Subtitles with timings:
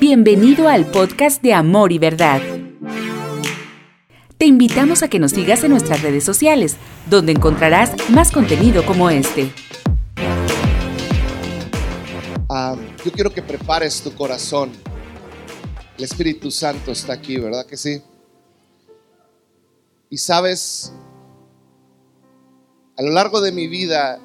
[0.00, 2.40] Bienvenido al podcast de Amor y Verdad.
[4.36, 6.76] Te invitamos a que nos sigas en nuestras redes sociales,
[7.10, 9.50] donde encontrarás más contenido como este.
[12.48, 14.70] Ah, yo quiero que prepares tu corazón.
[15.96, 18.00] El Espíritu Santo está aquí, ¿verdad que sí?
[20.10, 20.92] Y sabes,
[22.96, 24.20] a lo largo de mi vida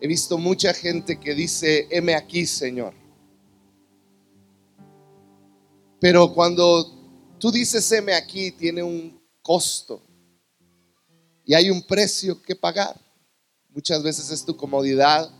[0.00, 3.01] he visto mucha gente que dice, heme aquí, Señor.
[6.02, 6.90] Pero cuando
[7.38, 10.02] tú dices, heme aquí, tiene un costo
[11.44, 13.00] y hay un precio que pagar.
[13.68, 15.30] Muchas veces es tu comodidad.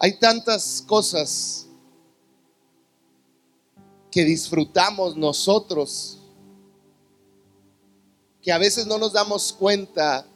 [0.00, 1.68] Hay tantas cosas
[4.10, 6.18] que disfrutamos nosotros
[8.42, 10.26] que a veces no nos damos cuenta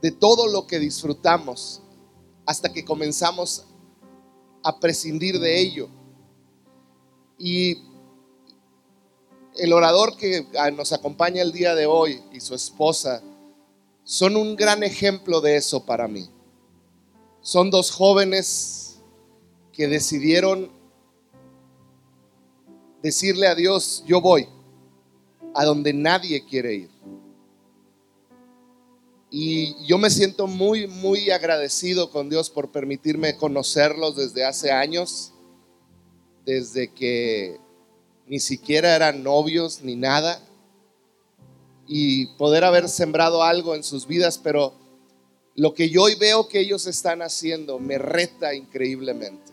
[0.00, 1.82] de todo lo que disfrutamos
[2.46, 3.66] hasta que comenzamos
[4.62, 5.97] a prescindir de ello.
[7.38, 7.78] Y
[9.56, 13.22] el orador que nos acompaña el día de hoy y su esposa
[14.04, 16.28] son un gran ejemplo de eso para mí.
[17.40, 18.98] Son dos jóvenes
[19.72, 20.70] que decidieron
[23.02, 24.48] decirle a Dios, yo voy
[25.54, 26.90] a donde nadie quiere ir.
[29.30, 35.32] Y yo me siento muy, muy agradecido con Dios por permitirme conocerlos desde hace años,
[36.48, 37.60] desde que
[38.26, 40.40] ni siquiera eran novios ni nada,
[41.86, 44.72] y poder haber sembrado algo en sus vidas, pero
[45.56, 49.52] lo que yo hoy veo que ellos están haciendo me reta increíblemente.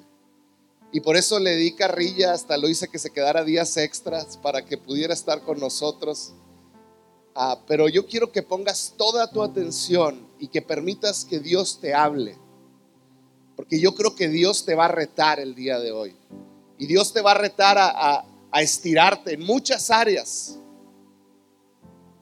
[0.94, 4.64] Y por eso le di carrilla, hasta lo hice que se quedara días extras para
[4.64, 6.32] que pudiera estar con nosotros.
[7.36, 11.94] Ah, pero yo quiero que pongas toda tu atención y que permitas que Dios te
[11.94, 12.38] hable.
[13.58, 16.16] Porque yo creo que Dios te va a retar el día de hoy.
[16.78, 20.58] Y Dios te va a retar a, a estirarte en muchas áreas.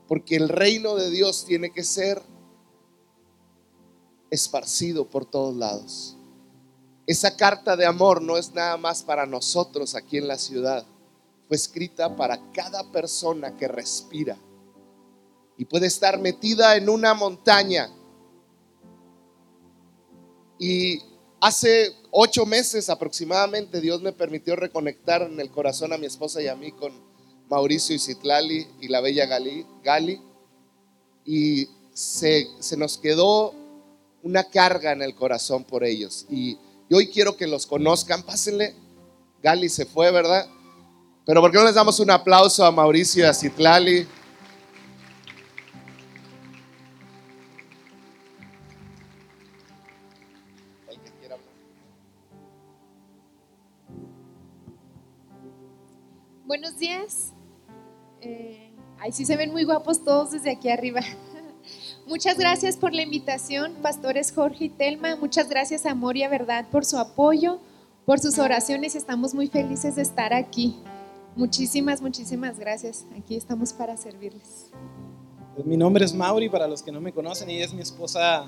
[0.07, 2.21] Porque el reino de Dios tiene que ser
[4.29, 6.17] esparcido por todos lados.
[7.05, 10.85] Esa carta de amor no es nada más para nosotros aquí en la ciudad.
[11.47, 14.37] Fue escrita para cada persona que respira
[15.57, 17.89] y puede estar metida en una montaña.
[20.57, 21.01] Y
[21.45, 26.47] hace ocho meses aproximadamente Dios me permitió reconectar en el corazón a mi esposa y
[26.47, 26.93] a mí con
[27.49, 30.21] Mauricio y Citlali y la bella Gali.
[31.25, 33.53] Y se, se nos quedó
[34.23, 36.25] una carga en el corazón por ellos.
[36.29, 36.57] Y
[36.89, 38.23] y hoy quiero que los conozcan.
[38.23, 38.75] Pásenle.
[39.41, 40.47] Gali se fue, ¿verdad?
[41.25, 44.07] Pero ¿por qué no les damos un aplauso a Mauricio y a Citlali?
[56.53, 57.33] Buenos días.
[58.21, 58.69] Eh,
[58.99, 61.01] ahí sí se ven muy guapos todos desde aquí arriba.
[62.05, 65.15] Muchas gracias por la invitación, pastores Jorge y Telma.
[65.15, 67.57] Muchas gracias, y a Verdad, por su apoyo,
[68.05, 68.93] por sus oraciones.
[68.93, 70.75] Estamos muy felices de estar aquí.
[71.35, 73.07] Muchísimas, muchísimas gracias.
[73.17, 74.69] Aquí estamos para servirles.
[75.55, 78.45] Pues mi nombre es Mauri, para los que no me conocen, ella es mi esposa,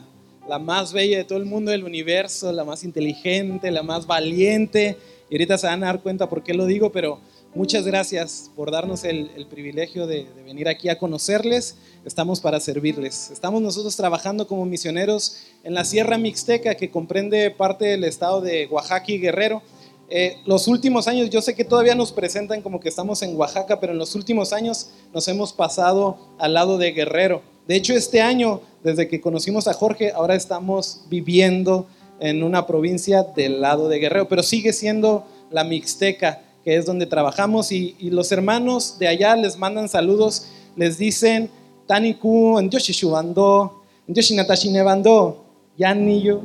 [0.48, 4.96] la más bella de todo el mundo del universo, la más inteligente, la más valiente.
[5.28, 7.20] Y ahorita se van a dar cuenta por qué lo digo, pero
[7.56, 13.32] muchas gracias por darnos el, privilegio de, venir aquí a conocerles estamos para servirles.
[13.32, 18.68] Estamos nosotros trabajando como misioneros en la Sierra Mixteca, que comprende parte del estado de
[18.68, 19.64] Oaxaca y Guerrero.
[20.10, 23.80] Eh, los últimos años, yo sé que todavía nos presentan como que estamos en Oaxaca,
[23.80, 27.42] pero en los últimos años nos hemos pasado al lado de Guerrero.
[27.68, 31.88] De hecho, este año, desde que conocimos a Jorge, ahora estamos viviendo
[32.20, 37.06] en una provincia del lado de Guerrero, pero sigue siendo la Mixteca, que es donde
[37.06, 41.48] trabajamos, y, los hermanos de allá les mandan saludos, les dicen
[41.86, 45.46] taniku Dios shubando, Dios natashi nevando,
[45.78, 46.42] yaniyo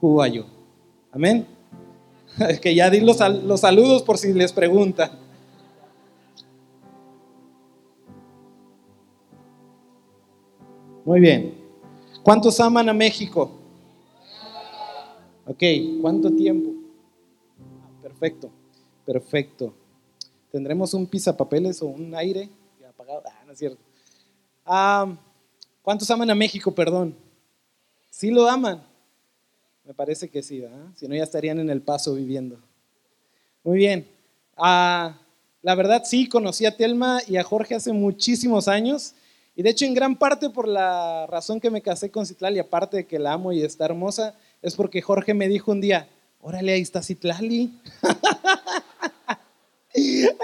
[0.00, 0.46] kuwayo.
[1.12, 1.46] Amén.
[2.62, 5.10] Que ya di los, los saludos por si les preguntan.
[11.04, 11.54] Muy bien.
[12.22, 13.50] ¿Cuántos aman a México?
[15.46, 15.62] Ok,
[16.00, 16.70] ¿cuánto tiempo?
[18.02, 18.50] Perfecto,
[19.08, 19.72] perfecto.
[20.52, 22.50] ¿Tendremos un papeles o un aire
[22.86, 23.22] apagado?
[23.24, 23.78] Ah, no es cierto.
[25.80, 27.16] ¿Cuántos aman a México, perdón?
[28.10, 28.82] ¿Sí lo aman?
[29.86, 30.62] Me parece que sí.
[30.94, 32.58] Si no, ya estarían en el paso viviendo.
[33.64, 34.06] Muy bien.
[34.58, 35.18] Ah,
[35.62, 39.14] la verdad, sí, conocí a Telma y a Jorge hace muchísimos años.
[39.56, 42.98] Y de hecho, en gran parte por la razón que me casé con Citlali, aparte
[42.98, 46.10] de que la amo y está hermosa, es porque Jorge me dijo un día,
[46.42, 47.72] órale, ahí está Citlali.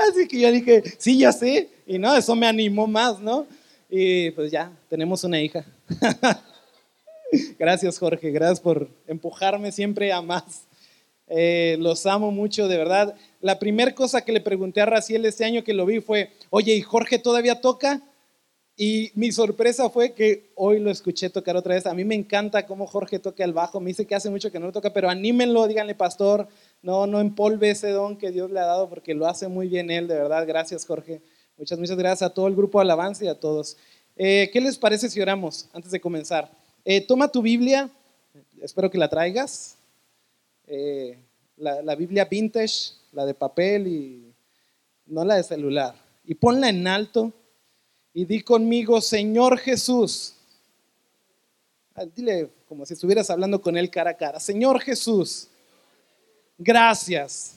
[0.08, 1.68] Así que yo dije, sí, ya sé.
[1.86, 3.46] Y no, eso me animó más, ¿no?
[3.90, 5.64] Y pues ya, tenemos una hija.
[7.58, 8.30] Gracias, Jorge.
[8.30, 10.62] Gracias por empujarme siempre a más.
[11.28, 13.14] Eh, los amo mucho, de verdad.
[13.40, 16.74] La primera cosa que le pregunté a Raciel este año que lo vi fue, oye,
[16.74, 18.02] ¿y Jorge todavía toca?
[18.76, 21.86] Y mi sorpresa fue que hoy lo escuché tocar otra vez.
[21.86, 23.80] A mí me encanta cómo Jorge toca el bajo.
[23.80, 26.48] Me dice que hace mucho que no lo toca, pero anímenlo, díganle, pastor,
[26.84, 29.90] no, no empolve ese don que Dios le ha dado porque lo hace muy bien
[29.90, 30.46] él, de verdad.
[30.46, 31.22] Gracias, Jorge.
[31.56, 33.78] Muchas, muchas gracias a todo el grupo de alabanza y a todos.
[34.16, 36.50] Eh, ¿Qué les parece si oramos antes de comenzar?
[36.84, 37.88] Eh, toma tu Biblia,
[38.60, 39.78] espero que la traigas.
[40.66, 41.16] Eh,
[41.56, 44.34] la, la Biblia vintage, la de papel y
[45.06, 45.94] no la de celular.
[46.26, 47.32] Y ponla en alto
[48.12, 50.34] y di conmigo, Señor Jesús.
[51.94, 54.38] Ah, dile como si estuvieras hablando con él cara a cara.
[54.38, 55.48] Señor Jesús,
[56.58, 57.56] gracias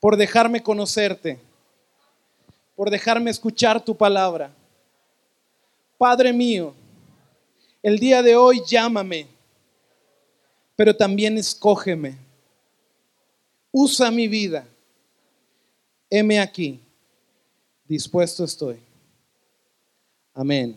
[0.00, 1.38] por dejarme conocerte,
[2.76, 4.52] por dejarme escuchar tu palabra.
[5.96, 6.74] Padre mío,
[7.82, 9.26] el día de hoy llámame,
[10.76, 12.16] pero también escógeme.
[13.70, 14.66] Usa mi vida.
[16.10, 16.80] Heme aquí.
[17.86, 18.78] Dispuesto estoy.
[20.32, 20.76] Amén.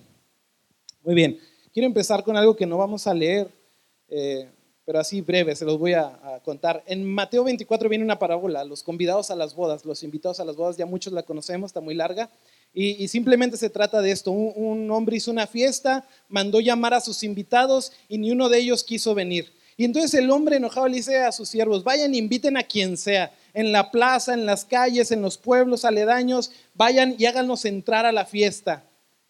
[1.03, 1.39] Muy bien.
[1.73, 3.51] Quiero empezar con algo que no vamos a leer,
[4.09, 4.49] eh,
[4.87, 6.81] pero así breve, se los voy a, contar.
[6.87, 10.55] En Mateo 24 viene una parábola, los convidados a las bodas, los invitados a las
[10.55, 12.29] bodas, ya muchos la conocemos, está muy larga.
[12.73, 14.31] Y, simplemente se trata de esto.
[14.31, 18.85] Un, hombre hizo una fiesta, mandó llamar a sus invitados y ni uno de ellos
[18.85, 19.51] quiso venir.
[19.75, 23.33] Y entonces el hombre enojado le dice a sus siervos, vayan, inviten a quien sea,
[23.53, 28.13] en la plaza, en las calles, en los pueblos aledaños, vayan y háganos entrar a
[28.13, 28.85] la fiesta.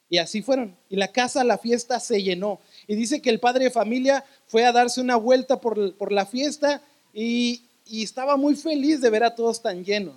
[0.08, 0.78] Y así fueron.
[0.88, 2.60] Y la casa, la fiesta se llenó.
[2.88, 6.82] Y dice que el padre de familia fue a darse una vuelta por, la fiesta
[7.14, 10.16] y, y, estaba muy feliz de ver a todos tan llenos.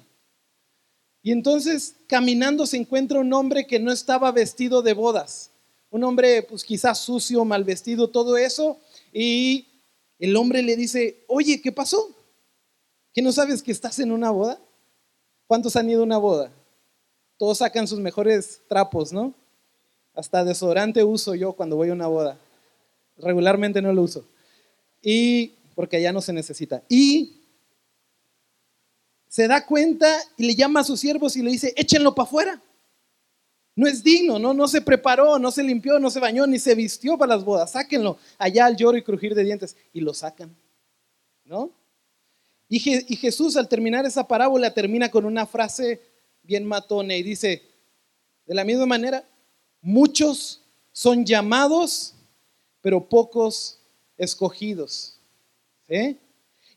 [1.23, 5.51] Y entonces caminando se encuentra un hombre que no estaba vestido de bodas.
[5.91, 8.79] Un hombre pues quizás sucio, mal vestido, todo eso.
[9.13, 9.67] Y
[10.21, 12.15] el hombre le dice, oye, ¿qué pasó?
[13.13, 14.61] ¿Que no sabes que estás en una boda?
[15.47, 16.53] ¿Cuántos han ido a una boda?
[17.37, 19.35] Todos sacan sus mejores trapos, ¿no?
[20.15, 22.39] Hasta desodorante uso yo cuando voy a una boda.
[23.23, 24.27] Regularmente no lo uso.
[25.03, 26.83] Y porque allá no se necesita.
[26.89, 27.41] Y
[29.29, 32.63] se da cuenta y le llama a sus siervos y le dice, échenlo para afuera.
[33.77, 34.53] No es digno, ¿no?
[34.53, 37.73] no se preparó, no se limpió, no se bañó, ni se vistió para las bodas.
[37.73, 39.77] Sáquenlo allá al lloro y crujir de dientes.
[39.93, 40.55] Y lo sacan,
[41.45, 41.71] ¿no?
[42.69, 42.77] Y,
[43.13, 46.01] y Jesús al terminar esa parábola termina con una frase
[46.43, 47.63] bien matona y dice,
[48.47, 49.25] de la misma manera,
[49.83, 50.61] Muchos
[50.93, 52.15] son llamados,
[52.83, 53.79] pero pocos
[54.17, 55.17] escogidos.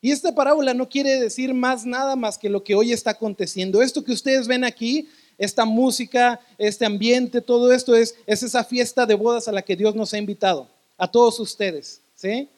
[0.02, 3.82] Y esta parábola no quiere decir más nada más que lo que hoy está aconteciendo.
[3.82, 5.08] Esto que ustedes ven aquí,
[5.38, 9.76] esta música, este ambiente, todo esto es, es esa fiesta de bodas a la que
[9.76, 10.68] Dios nos ha invitado,
[10.98, 12.50] a todos ustedes, ¿sí?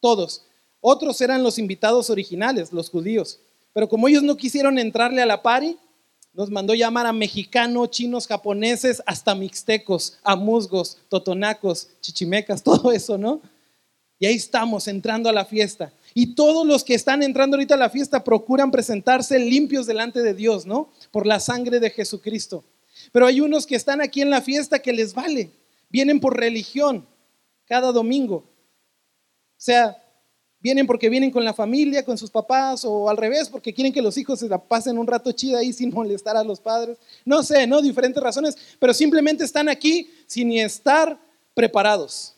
[0.00, 0.42] Todos.
[0.80, 3.40] Otros eran los invitados originales, los judíos.
[3.72, 5.78] Pero como ellos no quisieron entrarle a la pari,
[6.32, 13.18] nos mandó llamar a mexicanos, chinos, japoneses, hasta mixtecos, a musgos, totonacos, chichimecas, todo eso,
[13.18, 13.40] ¿no?
[14.18, 15.92] Y ahí estamos entrando a la fiesta.
[16.12, 20.34] Y todos los que están entrando ahorita a la fiesta procuran presentarse limpios delante de
[20.34, 20.90] Dios, ¿no?
[21.10, 22.62] Por la sangre de Jesucristo.
[23.12, 25.50] Pero hay unos que están aquí en la fiesta que les vale.
[25.88, 27.06] Vienen por religión
[27.64, 28.36] cada domingo.
[28.36, 28.44] O
[29.56, 29.96] sea,
[30.60, 34.02] Vienen porque vienen con la familia, con sus papás, o al revés, porque quieren que
[34.02, 36.98] los hijos se la pasen un rato chida ahí sin molestar a los padres.
[37.24, 37.80] No sé, ¿no?
[37.80, 41.18] Diferentes razones, pero simplemente están aquí sin estar
[41.54, 42.34] preparados.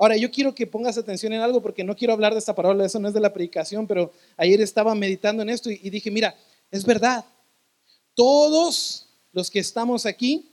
[0.00, 2.86] Ahora, yo quiero que pongas atención en algo porque no quiero hablar de esta palabra,
[2.86, 6.36] eso no es de la predicación, pero ayer estaba meditando en esto y dije, mira,
[6.70, 7.24] es verdad,
[8.14, 10.52] todos los que estamos aquí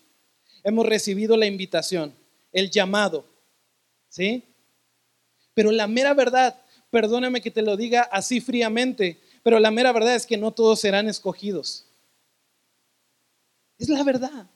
[0.63, 2.15] hemos recibido la invitación,
[2.51, 3.34] el llamado
[4.15, 4.45] ¿sí?
[5.53, 6.55] Pero la mera verdad,
[6.89, 10.79] perdóname que te lo diga así fríamente, pero la mera verdad es que no todos
[10.79, 11.85] serán escogidos.
[13.77, 14.47] Es la verdad.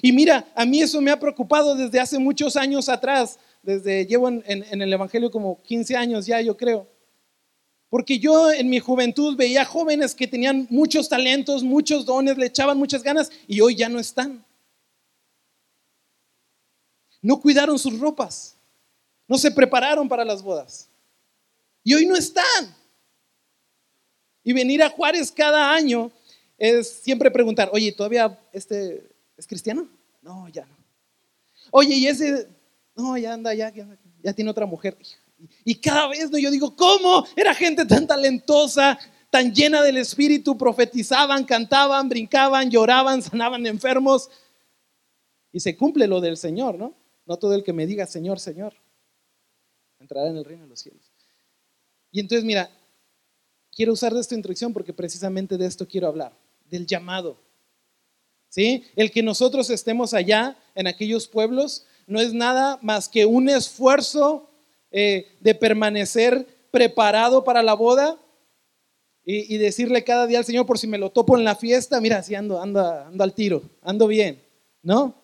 [0.00, 4.28] Y mira, a mí eso me ha preocupado desde hace muchos años atrás, desde llevo
[4.28, 6.88] en, en, el Evangelio como 15 años ya, yo creo.
[7.90, 12.78] Porque yo en mi juventud veía jóvenes que tenían muchos talentos, muchos dones, le echaban
[12.78, 14.42] muchas ganas y hoy ya no están.
[17.20, 18.53] No cuidaron sus ropas.
[19.26, 20.88] No se prepararon para las bodas.
[21.82, 22.74] Y hoy no están.
[24.42, 26.10] Y venir a Juárez cada año
[26.58, 29.02] es siempre preguntar, oye, ¿todavía este
[29.36, 29.88] es cristiano?
[30.22, 30.76] No, ya no.
[31.70, 32.48] Oye, y ese,
[32.94, 33.72] no, ya anda, ya,
[34.22, 34.96] ya, tiene otra mujer.
[35.64, 37.26] Y cada vez no, yo digo, ¿cómo?
[37.34, 38.98] Era gente tan talentosa,
[39.30, 44.30] tan llena del Espíritu, profetizaban, cantaban, brincaban, lloraban, sanaban enfermos.
[45.52, 46.94] Y se cumple lo del Señor, ¿no?
[47.26, 48.74] No todo el que me diga Señor, Señor,
[50.04, 51.10] entrará en el reino de los cielos.
[52.10, 52.70] Y entonces, mira,
[53.74, 56.32] quiero usar de esta introducción porque precisamente de esto quiero hablar,
[56.70, 57.36] del llamado.
[58.48, 58.84] ¿Sí?
[58.94, 64.48] El que nosotros estemos allá en aquellos pueblos no es nada más que un esfuerzo
[64.92, 68.16] eh, de permanecer preparado para la boda
[69.26, 72.22] y, decirle cada día al Señor, por si me lo topo en la fiesta, mira,
[72.22, 74.42] si ando, ando, ando al tiro, ando bien,
[74.82, 75.14] ¿no?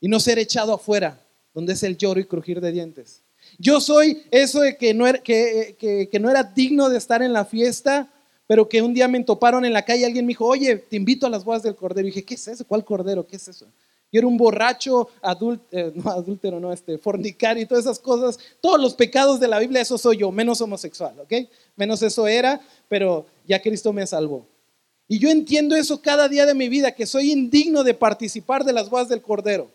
[0.00, 1.24] Y no ser echado afuera,
[1.54, 3.23] donde es el lloro y crujir de dientes.
[3.58, 7.44] Yo soy eso de que no, era, que, no era digno de estar en la
[7.44, 8.08] fiesta,
[8.46, 10.96] pero que un día me toparon en la calle y alguien me dijo, oye, te
[10.96, 12.06] invito a las bodas del cordero.
[12.06, 12.64] Y dije, ¿qué es eso?
[12.66, 13.26] ¿Cuál cordero?
[13.26, 13.66] ¿Qué es eso?
[14.12, 15.08] Yo era un borracho,
[15.72, 18.38] eh, no adúltero, no, este, fornicario y todas esas cosas.
[18.60, 21.32] Todos los pecados de la Biblia, eso soy yo, menos homosexual, ¿ok?
[21.74, 24.46] Menos eso era, pero ya Cristo me salvó.
[25.08, 28.72] Y yo entiendo eso cada día de mi vida, que soy indigno de participar de
[28.72, 29.70] las bodas del cordero.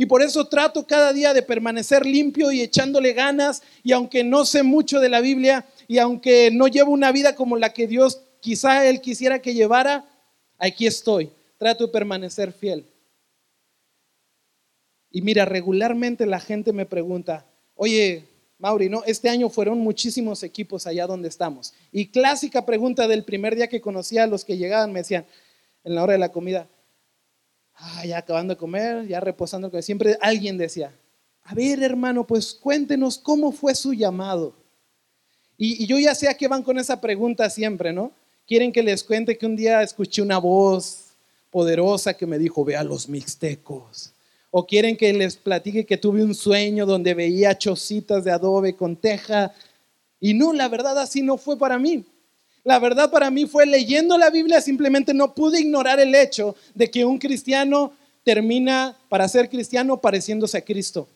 [0.00, 3.62] Y por eso trato cada día de permanecer limpio y echándole ganas.
[3.82, 7.56] Y aunque no sé mucho de la Biblia y aunque no llevo una vida como
[7.56, 10.08] la que Dios quizá Él quisiera que llevara,
[10.56, 11.30] aquí estoy.
[11.58, 12.86] Trato de permanecer fiel.
[15.10, 18.24] Y mira, regularmente la gente me pregunta, oye,
[18.58, 19.02] Mauri, ¿no?
[19.04, 21.74] Este año fueron muchísimos equipos allá donde estamos.
[21.90, 25.26] Y clásica pregunta del primer día que conocía a los que llegaban, me decían,
[25.82, 26.68] en la hora de la comida,
[27.78, 30.92] ah, ya acabando de comer, ya reposando, siempre alguien decía,
[31.44, 34.54] a ver hermano, pues cuéntenos cómo fue su llamado.
[35.56, 38.12] Y, yo ya sé a qué van con esa pregunta siempre, ¿no?
[38.46, 41.08] Quieren que les cuente que un día escuché una voz
[41.50, 44.12] poderosa que me dijo, ve a los mixtecos.
[44.50, 48.96] O quieren que les platique que tuve un sueño donde veía chocitas de adobe con
[48.96, 49.52] teja.
[50.20, 52.04] Y no, la verdad así no fue para mí.
[52.68, 56.90] La verdad para mí fue leyendo la Biblia, simplemente no pude ignorar el hecho de
[56.90, 57.94] que un cristiano
[58.24, 61.08] termina, para ser cristiano, pareciéndose a Cristo.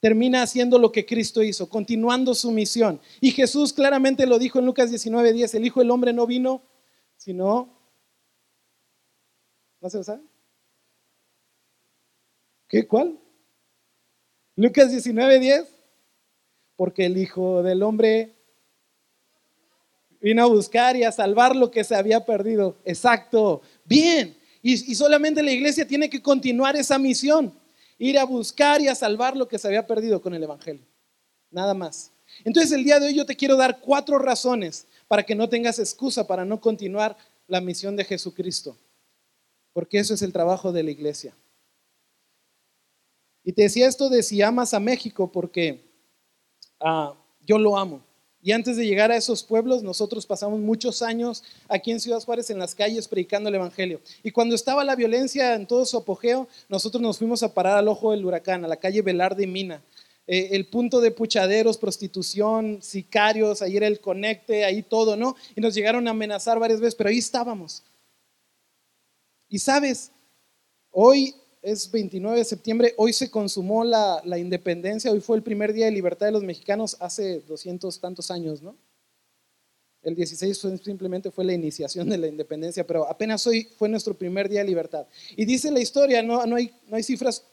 [0.00, 3.00] Termina haciendo lo que Cristo hizo, continuando su misión.
[3.20, 6.60] Y Jesús claramente lo dijo en Lucas 19:10, el Hijo del Hombre no vino,
[7.16, 7.68] sino...
[9.80, 10.24] ¿No se lo sabe?
[12.66, 12.84] ¿Qué?
[12.84, 13.16] ¿Cuál?
[14.56, 15.68] Lucas 19:10.
[16.74, 18.37] Porque el Hijo del Hombre
[20.20, 22.76] Vino a buscar y a salvar lo que se había perdido.
[22.84, 23.62] Exacto.
[23.84, 24.36] Bien.
[24.62, 27.52] Y, solamente la iglesia tiene que continuar esa misión.
[27.98, 30.84] Ir a buscar y a salvar lo que se había perdido con el Evangelio.
[31.50, 32.10] Nada más.
[32.44, 35.78] Entonces el día de hoy yo te quiero dar cuatro razones para que no tengas
[35.78, 38.76] excusa para no continuar la misión de Jesucristo.
[39.72, 41.34] Porque eso es el trabajo de la iglesia.
[43.44, 45.82] Y te decía esto de si amas a México porque
[46.80, 47.14] ah,
[47.46, 48.04] yo lo amo.
[48.40, 52.50] Y antes de llegar a esos pueblos, nosotros pasamos muchos años aquí en Ciudad Juárez
[52.50, 54.00] en las calles predicando el Evangelio.
[54.22, 57.88] Y cuando estaba la violencia en todo su apogeo, nosotros nos fuimos a parar al
[57.88, 59.82] ojo del huracán, a la calle Velarde y Mina.
[60.28, 65.34] Eh, el punto de puchaderos, prostitución, sicarios, ahí era el conecte, ahí todo, ¿no?
[65.56, 67.82] Y nos llegaron a amenazar varias veces, pero ahí estábamos.
[69.48, 70.12] Y sabes,
[70.90, 75.86] hoy es 29 de septiembre, hoy se consumó la, independencia, hoy fue el primer día
[75.86, 78.76] de libertad de los mexicanos hace 200 tantos años, ¿no?
[80.02, 84.48] El 16 simplemente fue la iniciación de la independencia, pero apenas hoy fue nuestro primer
[84.48, 85.06] día de libertad.
[85.36, 87.44] Y dice la historia, no, no, hay, no hay cifras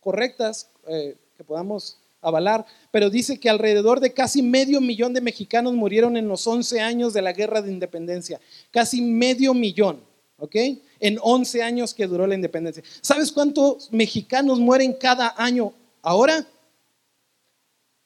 [0.00, 5.74] correctas eh, que podamos avalar, pero dice que alrededor de casi medio millón de mexicanos
[5.74, 8.40] murieron en los 11 años de la guerra de independencia.
[8.70, 10.00] Casi medio millón,
[10.38, 10.56] ¿ok?
[11.00, 12.82] En 11 años que duró la independencia.
[13.00, 16.46] ¿Sabes cuántos mexicanos mueren cada año ahora?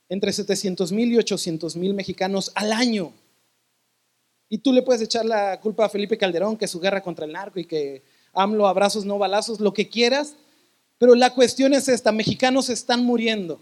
[0.08, 3.12] Entre 700 mil y 800 mil mexicanos al año.
[4.48, 7.32] Y tú le puedes echar la culpa a Felipe Calderón, que su guerra contra el
[7.32, 10.34] narco y que AMLO, abrazos, no balazos, lo que quieras.
[10.98, 13.60] Pero la cuestión es esta, mexicanos están muriendo.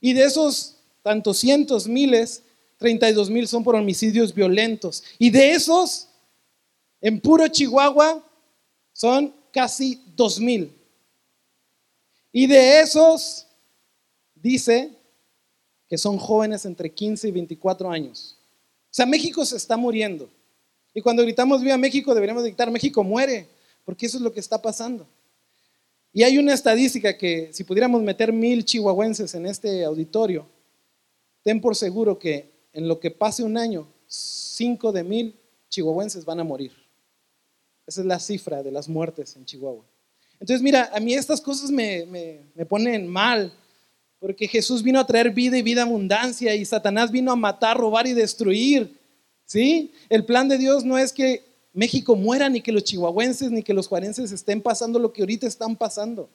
[0.00, 2.42] Y de esos tantos cientos, miles,
[2.78, 5.04] 32 mil son por homicidios violentos.
[5.18, 6.08] Y de esos,
[7.00, 8.24] en puro Chihuahua,
[9.00, 10.70] son casi dos mil.
[12.30, 13.46] Y de esos,
[14.34, 14.90] dice
[15.88, 18.36] que son jóvenes entre 15 y 24 años.
[18.84, 20.28] O sea, México se está muriendo.
[20.92, 23.48] Y cuando gritamos Viva México, deberíamos gritar México muere,
[23.86, 25.06] porque eso es lo que está pasando.
[26.12, 30.44] Y hay una estadística que si pudiéramos meter mil chihuahuenses en este auditorio,
[31.42, 35.34] ten por seguro que en lo que pase un año, cinco de mil
[35.70, 36.79] chihuahuenses van a morir.
[37.90, 39.84] Esa es la cifra de las muertes en Chihuahua.
[40.38, 42.06] Entonces, mira, a mí estas cosas me,
[42.54, 43.52] me, ponen mal,
[44.20, 48.06] porque Jesús vino a traer vida y vida abundancia y Satanás vino a matar, robar
[48.06, 48.96] y destruir.
[49.44, 49.90] ¿Sí?
[50.08, 51.42] El plan de Dios no es que
[51.72, 55.48] México muera, ni que los chihuahuenses, ni que los juarenses estén pasando lo que ahorita
[55.48, 56.30] están pasando.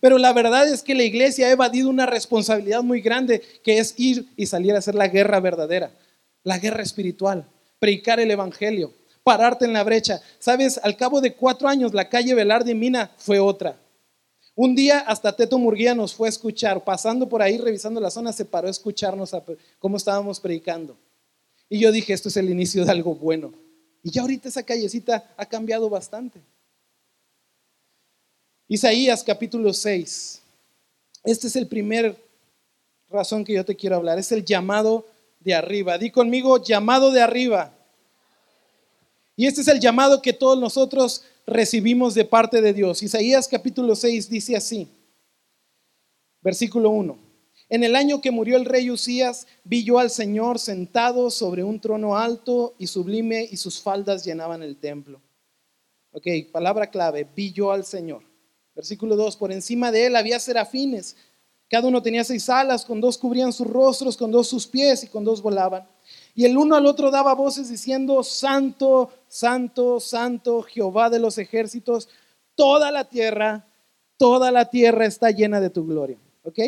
[0.00, 3.92] Pero la verdad es que la iglesia ha evadido una responsabilidad muy grande, que es
[3.98, 5.90] ir y salir a hacer la guerra verdadera,
[6.44, 7.46] la guerra espiritual,
[7.78, 10.20] predicar el evangelio, pararte en la brecha.
[10.38, 13.76] Sabes, al cabo de cuatro años la calle Velarde y Mina fue otra.
[14.54, 18.32] Un día hasta Teto Murguía nos fue a escuchar, pasando por ahí, revisando la zona,
[18.32, 19.34] se paró a escucharnos
[19.80, 20.96] cómo estábamos predicando.
[21.68, 23.52] Y yo dije, esto es el inicio de algo bueno.
[24.04, 26.40] Y ya ahorita esa callecita ha cambiado bastante.
[28.68, 30.40] Isaías capítulo 6.
[31.24, 32.16] Este es el primer
[33.08, 34.18] razón que yo te quiero hablar.
[34.18, 35.06] Es el llamado
[35.40, 35.98] de arriba.
[35.98, 37.72] Di conmigo, llamado de arriba.
[39.36, 43.02] Y este es el llamado que todos nosotros recibimos de parte de Dios.
[43.02, 44.88] Isaías capítulo 6 dice así,
[46.40, 47.18] versículo 1.
[47.68, 51.80] En el año que murió el rey Usías, vi yo al Señor sentado sobre un
[51.80, 55.20] trono alto y sublime y sus faldas llenaban el templo.
[56.12, 58.22] Ok, palabra clave, vi yo al Señor.
[58.74, 61.16] Versículo 2, por encima de él había serafines.
[61.68, 65.08] Cada uno tenía seis alas, con dos cubrían sus rostros, con dos sus pies y
[65.08, 65.88] con dos volaban.
[66.34, 72.08] Y el uno al otro daba voces diciendo, Santo, Santo, Santo, Jehová de los ejércitos,
[72.56, 73.68] toda la tierra,
[74.16, 76.18] toda la tierra está llena de tu gloria.
[76.42, 76.58] ¿Ok?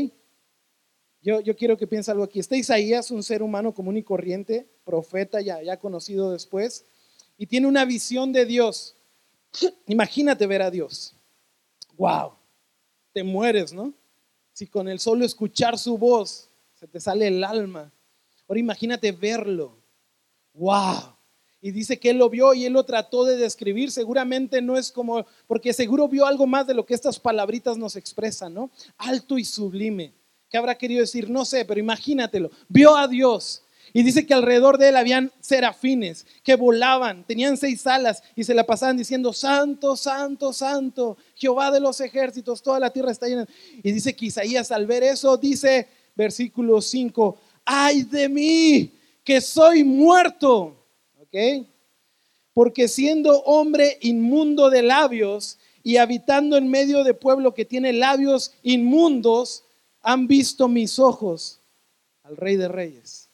[1.20, 2.38] Yo, yo quiero que piense algo aquí.
[2.38, 6.84] Está Isaías, un ser humano común y corriente, profeta ya, ya conocido después,
[7.36, 8.94] y tiene una visión de Dios.
[9.86, 11.14] Imagínate ver a Dios.
[11.96, 12.34] ¡Wow!
[13.12, 13.92] Te mueres, ¿no?
[14.52, 17.90] Si con el solo escuchar su voz se te sale el alma.
[18.48, 19.76] Ahora imagínate verlo.
[20.54, 21.16] ¡Wow!
[21.60, 23.90] Y dice que él lo vio y él lo trató de describir.
[23.90, 27.96] Seguramente no es como, porque seguro vio algo más de lo que estas palabritas nos
[27.96, 28.70] expresan, ¿no?
[28.98, 30.12] Alto y sublime.
[30.48, 31.28] ¿Qué habrá querido decir?
[31.28, 32.50] No sé, pero imagínatelo.
[32.68, 33.62] Vio a Dios.
[33.92, 38.54] Y dice que alrededor de él habían serafines que volaban, tenían seis alas y se
[38.54, 43.46] la pasaban diciendo, Santo, Santo, Santo, Jehová de los ejércitos, toda la tierra está llena.
[43.82, 49.84] Y dice que Isaías al ver eso dice, versículo 5, ay de mí, que soy
[49.84, 50.74] muerto.
[51.20, 51.66] ¿Ok?
[52.54, 58.54] Porque siendo hombre inmundo de labios y habitando en medio de pueblo que tiene labios
[58.62, 59.64] inmundos,
[60.00, 61.60] han visto mis ojos
[62.22, 63.28] al Rey de Reyes.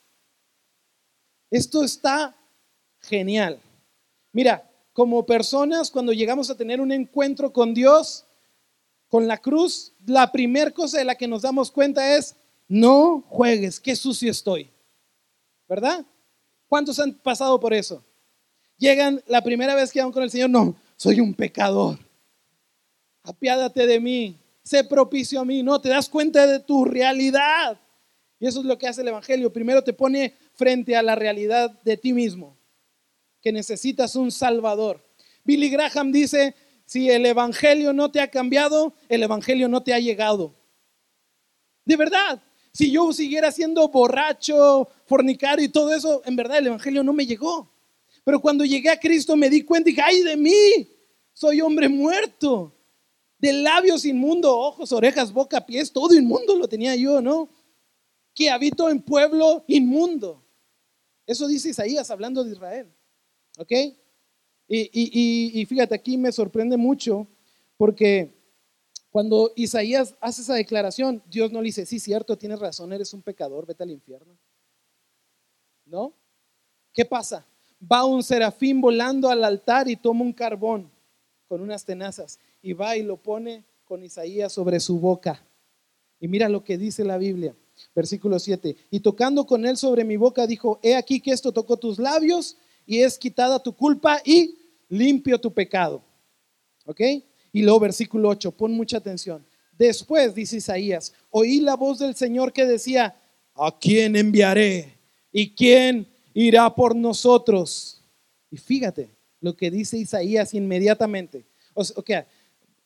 [1.51, 2.35] Esto está
[3.01, 3.61] genial.
[4.33, 8.25] Mira, como personas, cuando llegamos a tener un encuentro con Dios,
[9.09, 12.35] con la cruz, la primera cosa de la que nos damos cuenta es,
[12.73, 14.71] no juegues, qué sucio estoy.
[15.69, 16.07] ¿Verdad?
[16.67, 18.03] ¿Cuántos han pasado por eso?
[18.79, 21.99] Llegan la primera vez que van con el Señor, no, soy un pecador.
[23.25, 25.63] Apiádate de mí, sé propicio a mí.
[25.63, 27.79] No, te das cuenta de tu realidad.
[28.41, 29.53] Y eso es lo que hace el Evangelio.
[29.53, 32.57] Primero te pone frente a la realidad de ti mismo,
[33.43, 35.07] que necesitas un Salvador.
[35.45, 36.55] Billy Graham dice,
[36.87, 40.55] si el Evangelio no te ha cambiado, el Evangelio no te ha llegado.
[41.85, 47.05] De verdad, si yo siguiera siendo borracho, fornicario y todo eso, en verdad el Evangelio
[47.05, 47.71] no me llegó.
[48.25, 50.89] Pero cuando llegué a Cristo me di cuenta y dije, ay de mí,
[51.35, 52.75] soy hombre muerto.
[53.39, 57.51] De labios inmundo, ojos, orejas, boca, pies, todo inmundo lo tenía yo, ¿no?
[58.35, 60.43] Que habito en pueblo inmundo.
[61.27, 62.87] Eso dice Isaías hablando de Israel.
[63.59, 63.73] ¿Ok?
[64.69, 67.27] Y, y fíjate, aquí me sorprende mucho
[67.77, 68.41] porque
[69.12, 73.20] cuando Isaías hace esa declaración, Dios no le dice, sí, cierto, tienes razón, eres un
[73.20, 74.38] pecador, vete al infierno.
[75.85, 76.14] ¿No?
[76.94, 77.44] ¿Qué pasa?
[77.81, 80.90] Va un serafín volando al altar y toma un carbón
[81.46, 85.44] con unas tenazas y va y lo pone con Isaías sobre su boca.
[86.18, 87.55] Y mira lo que dice la Biblia,
[87.94, 88.75] versículo 7.
[88.90, 92.57] Y tocando con él sobre mi boca, dijo, he aquí que esto tocó tus labios
[92.87, 94.57] y es quitada tu culpa y
[94.88, 96.03] limpio tu pecado.
[96.87, 97.01] ¿Ok?
[97.53, 99.45] Y luego versículo 8, pon mucha atención.
[99.79, 103.15] Después, dice Isaías, oí la voz del Señor que decía,
[103.55, 104.97] ¿a quién enviaré?
[105.31, 108.03] ¿Y quién irá por nosotros?
[108.51, 109.11] Y fíjate
[109.41, 111.45] lo que dice Isaías inmediatamente.
[111.75, 112.27] O sea,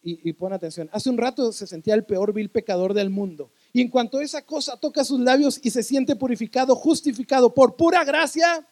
[0.03, 3.51] y, pon atención, hace un rato se sentía el peor vil pecador del mundo.
[3.73, 8.05] Y en cuanto esa cosa toca sus labios y se siente purificado, justificado por pura
[8.05, 8.65] gracia,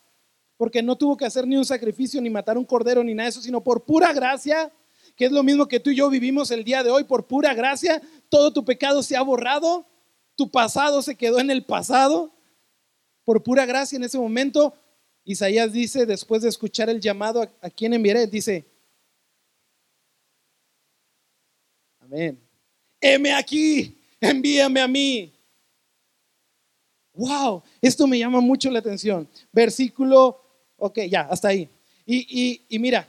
[0.57, 3.30] porque no tuvo que hacer ni un sacrificio, ni matar un cordero, ni nada de
[3.30, 4.72] eso, sino por pura gracia,
[5.16, 7.55] que es lo mismo que tú y yo vivimos el día de hoy por pura
[7.55, 9.87] gracia, todo tu pecado se ha borrado,
[10.37, 12.33] tu pasado se quedó en el pasado,
[13.24, 14.74] por pura gracia en ese momento.
[15.24, 18.66] Isaías dice, después de escuchar el llamado a, a quien enviaré, dice,
[22.00, 22.40] amén,
[23.00, 25.33] heme aquí, envíame a mí.
[27.14, 29.29] Wow, esto me llama mucho la atención.
[29.53, 30.44] Versículo
[30.77, 31.68] Ok, ya, hasta ahí.
[32.05, 33.09] Y, y, mira,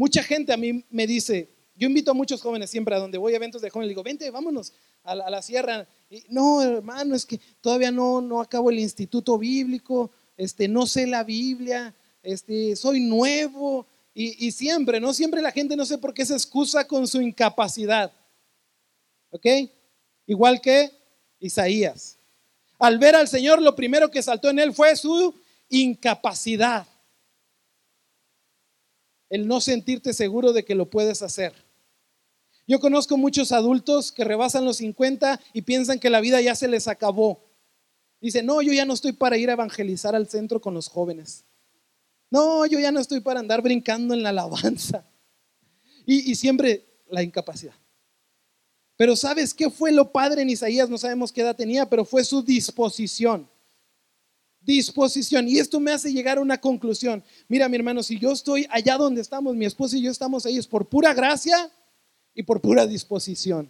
[0.00, 3.34] mucha gente a mí me dice, yo invito a muchos jóvenes siempre a donde voy
[3.34, 4.72] a eventos de jóvenes, digo, vente, vámonos
[5.04, 5.86] a la, sierra.
[6.08, 11.06] Y, no, hermano, es que todavía no, no acabo el instituto bíblico, este, no sé
[11.06, 13.86] la Biblia, este, soy nuevo.
[14.14, 15.12] Y, y siempre, ¿no?
[15.12, 18.10] Siempre la gente no sé por qué se excusa con su incapacidad.
[19.28, 19.46] ¿Ok?
[20.26, 20.90] Igual que
[21.40, 22.16] Isaías.
[22.78, 25.34] Al ver al Señor, lo primero que saltó en él fue su
[25.68, 26.86] incapacidad.
[29.30, 31.54] El no sentirte seguro de que lo puedes hacer.
[32.66, 36.68] Yo conozco muchos adultos que rebasan los 50 y piensan que la vida ya se
[36.68, 37.42] les acabó.
[38.20, 41.44] Dicen, no, yo ya no estoy para ir a evangelizar al centro con los jóvenes.
[42.30, 45.04] No, yo ya no estoy para andar brincando en la alabanza.
[46.04, 47.74] Y, y siempre la incapacidad.
[48.96, 50.90] Pero ¿sabes qué fue lo padre en Isaías?
[50.90, 53.48] No sabemos qué edad tenía, pero fue su disposición.
[54.70, 55.48] Disposición.
[55.48, 57.24] Y esto me hace llegar a una conclusión.
[57.48, 60.58] Mira, mi hermano, si yo estoy allá donde estamos, mi esposa y yo estamos ahí,
[60.58, 61.68] es por pura gracia
[62.34, 63.68] y por pura disposición.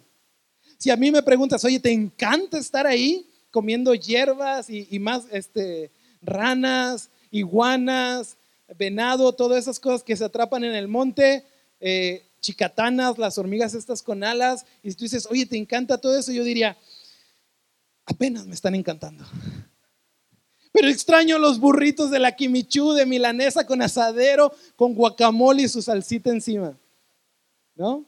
[0.77, 5.89] Si a mí me preguntas, oye, ¿te encanta estar ahí comiendo hierbas y, más este,
[6.21, 8.37] ranas, iguanas,
[8.77, 11.43] venado, todas esas cosas que se atrapan en el monte?
[11.79, 16.31] Eh, chicatanas, las hormigas estas con alas, y tú dices, oye, ¿te encanta todo eso?
[16.31, 16.77] Yo diría,
[18.05, 19.25] apenas me están encantando.
[20.71, 25.81] Pero extraño los burritos de la quimichú, de milanesa con asadero, con guacamole y su
[25.81, 26.77] salsita encima.
[27.75, 28.05] ¿No?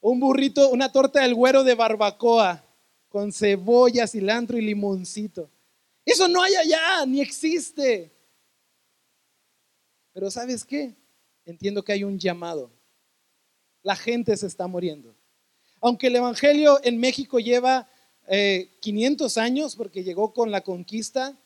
[0.00, 2.64] Un burrito, una torta del güero de barbacoa,
[3.08, 5.50] con cebolla, cilantro y limoncito.
[6.04, 8.10] Eso no hay allá, ni existe.
[10.12, 10.94] Pero ¿sabes qué?
[11.44, 12.70] Entiendo que hay un llamado
[13.82, 15.14] la gente se está muriendo.
[15.80, 17.88] Aunque el Evangelio en México lleva
[18.80, 21.36] 500 eh, años, porque llegó con la conquista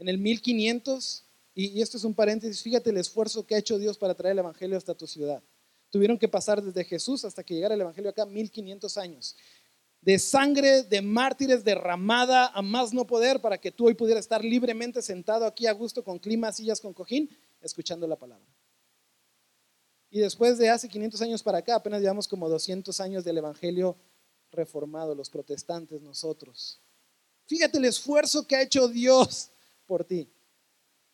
[0.00, 3.78] en el 1500, y, y esto es un paréntesis, fíjate el esfuerzo que ha hecho
[3.78, 5.42] Dios para traer el Evangelio hasta tu ciudad.
[5.90, 9.36] Tuvieron que pasar desde Jesús hasta que llegara el Evangelio acá 1500 años.
[10.00, 14.42] De sangre de mártires derramada a más no poder para que tú hoy pudieras estar
[14.42, 17.28] libremente sentado aquí a gusto con clima, sillas con cojín,
[17.60, 18.46] escuchando la palabra.
[20.08, 23.96] Y después de hace 500 años para acá, apenas llevamos como 200 años del Evangelio
[24.50, 26.80] reformado, los protestantes, nosotros.
[27.46, 29.50] Fíjate el esfuerzo que ha hecho Dios
[29.90, 30.28] por ti.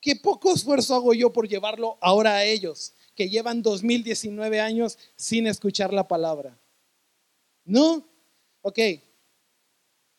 [0.03, 5.47] Qué poco esfuerzo hago yo por llevarlo ahora a ellos, que llevan 2019 años sin
[5.47, 6.59] escuchar la palabra.
[7.65, 8.07] ¿No?
[8.61, 8.79] Ok,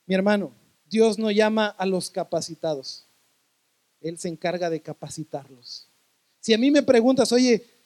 [0.08, 0.52] mi hermano,
[0.90, 3.06] Dios no llama a los capacitados.
[4.02, 5.88] Él se encarga de capacitarlos.
[6.40, 7.78] Si a mí me preguntas, oye,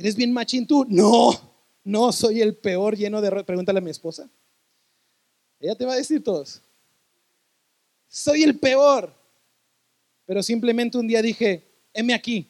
[0.00, 0.86] ¿Eres bien machín tú?
[0.88, 1.32] No,
[1.84, 3.44] no, soy el peor lleno de...
[3.44, 4.30] Pregúntale a mi esposa.
[5.58, 6.62] Ella te va a decir todos.
[8.08, 9.12] Soy el peor.
[10.30, 11.60] Pero simplemente un día dije,
[11.92, 12.48] heme aquí.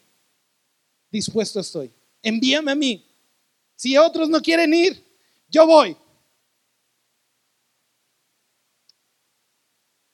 [1.11, 1.90] Dispuesto estoy.
[2.21, 3.11] Envíame a mí.
[3.75, 5.03] Si otros no quieren ir,
[5.49, 5.97] yo voy.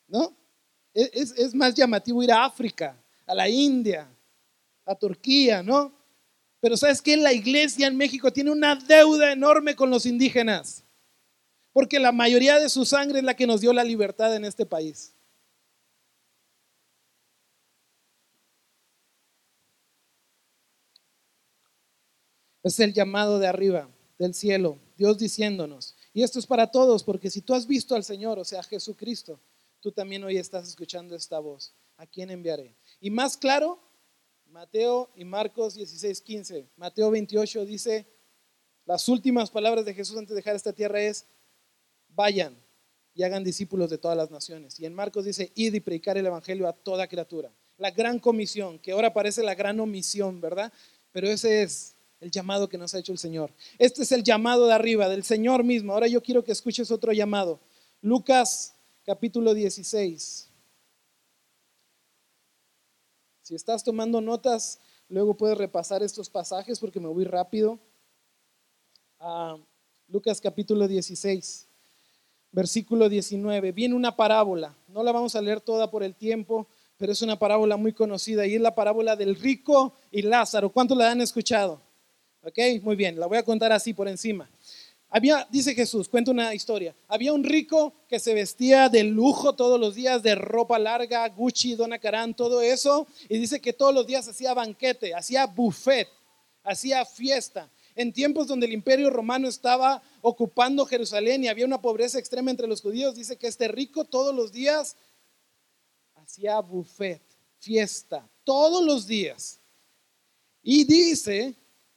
[0.07, 0.33] ¿No?
[0.95, 4.09] Es, es más llamativo ir a África, a la India,
[4.85, 5.93] a Turquía, ¿no?
[6.61, 7.17] Pero ¿sabes qué?
[7.17, 10.85] La iglesia en México tiene una deuda enorme con los indígenas.
[11.73, 14.65] Porque la mayoría de su sangre es la que nos dio la libertad en este
[14.65, 15.16] país.
[22.67, 25.95] Es el llamado de arriba, del cielo, Dios diciéndonos.
[26.13, 29.39] Y esto es para todos, porque si tú has visto al Señor, o sea, Jesucristo,
[29.79, 31.73] tú también hoy estás escuchando esta voz.
[31.97, 32.75] ¿A quién enviaré?
[33.01, 33.79] Y más claro,
[34.47, 36.67] Mateo y Marcos 16, 15.
[36.77, 38.05] Mateo 28 dice,
[38.85, 41.25] las últimas palabras de Jesús antes de dejar esta tierra es,
[42.09, 42.57] vayan
[43.15, 44.81] y hagan discípulos de todas las naciones.
[44.81, 47.53] Y en Marcos dice, id y predicar el Evangelio a toda criatura.
[47.79, 50.73] La gran comisión, que ahora parece la gran omisión, ¿verdad?
[51.13, 53.53] Pero ese es el llamado que nos ha hecho el Señor.
[53.79, 55.93] Este es el llamado de arriba, del Señor mismo.
[55.93, 57.61] Ahora yo quiero que escuches otro llamado.
[58.01, 58.75] Lucas
[59.05, 60.49] capítulo 16.
[63.43, 67.79] Si estás tomando notas, luego puedes repasar estos pasajes porque me voy rápido.
[69.21, 69.57] A
[70.09, 71.69] Lucas capítulo 16,
[72.51, 73.73] versículo 19.
[73.73, 77.39] Viene una parábola, no la vamos a leer toda por el tiempo, pero es una
[77.39, 80.71] parábola muy conocida y es la parábola del rico y Lázaro.
[80.71, 81.86] ¿Cuántos la han escuchado?
[82.47, 84.49] Ok, muy bien, la voy a contar así por encima.
[85.09, 86.95] Había, dice Jesús, cuenta una historia.
[87.09, 91.75] Había un rico que se vestía de lujo todos los días, de ropa larga, Gucci,
[91.75, 93.09] Dona Karan, todo eso.
[93.29, 96.07] Y dice que todos los días hacía banquete, hacía buffet,
[96.63, 97.69] hacía fiesta.
[97.97, 102.69] En tiempos donde el imperio romano estaba ocupando Jerusalén y había una pobreza extrema entre
[102.69, 104.97] los judíos, dice que este rico todos los días
[106.15, 107.23] hacía buffet,
[107.59, 109.59] fiesta, todos los días.
[110.63, 111.57] Y dice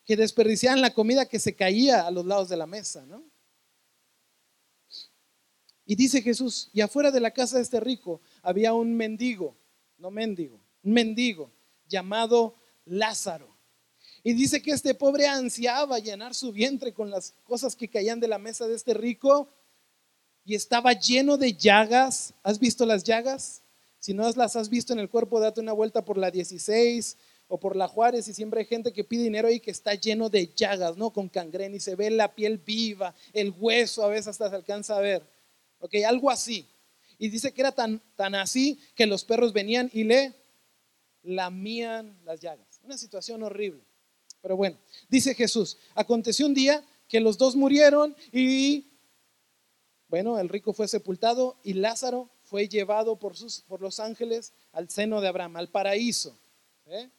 [0.10, 3.24] que desperdiciaban la comida que se caía a los lados de la mesa, ¿no?
[5.86, 9.56] Y dice Jesús, y afuera de la casa de este rico había un mendigo,
[10.00, 11.52] no mendigo, un mendigo
[11.88, 13.56] llamado Lázaro.
[14.24, 18.30] Y dice que este pobre ansiaba llenar su vientre con las cosas que caían de
[18.30, 19.48] la mesa de este rico
[20.44, 22.34] y estaba lleno de llagas.
[22.42, 23.62] ¿Has visto las llagas?
[24.00, 27.16] Si no las has visto en el cuerpo, date una vuelta por la 16
[27.50, 30.30] o por la Juárez y siempre hay gente que pide dinero y que está lleno
[30.30, 31.10] de llagas, ¿no?
[31.10, 34.96] Con cangrena y se ve la piel viva, el hueso a veces hasta se alcanza
[34.96, 35.24] a ver.
[35.80, 36.68] Ok, algo así.
[37.18, 40.34] Y dice que era tan, tan así que los perros venían y le
[41.24, 42.80] lamían las llagas.
[42.84, 43.82] Una situación horrible.
[44.42, 44.78] Pero bueno,
[45.10, 48.86] dice Jesús, aconteció un día que los dos murieron y,
[50.08, 54.90] bueno, el rico fue sepultado y Lázaro fue llevado por, sus, por los ángeles al
[54.90, 56.38] seno de Abraham, al paraíso.
[56.86, 57.10] ¿eh?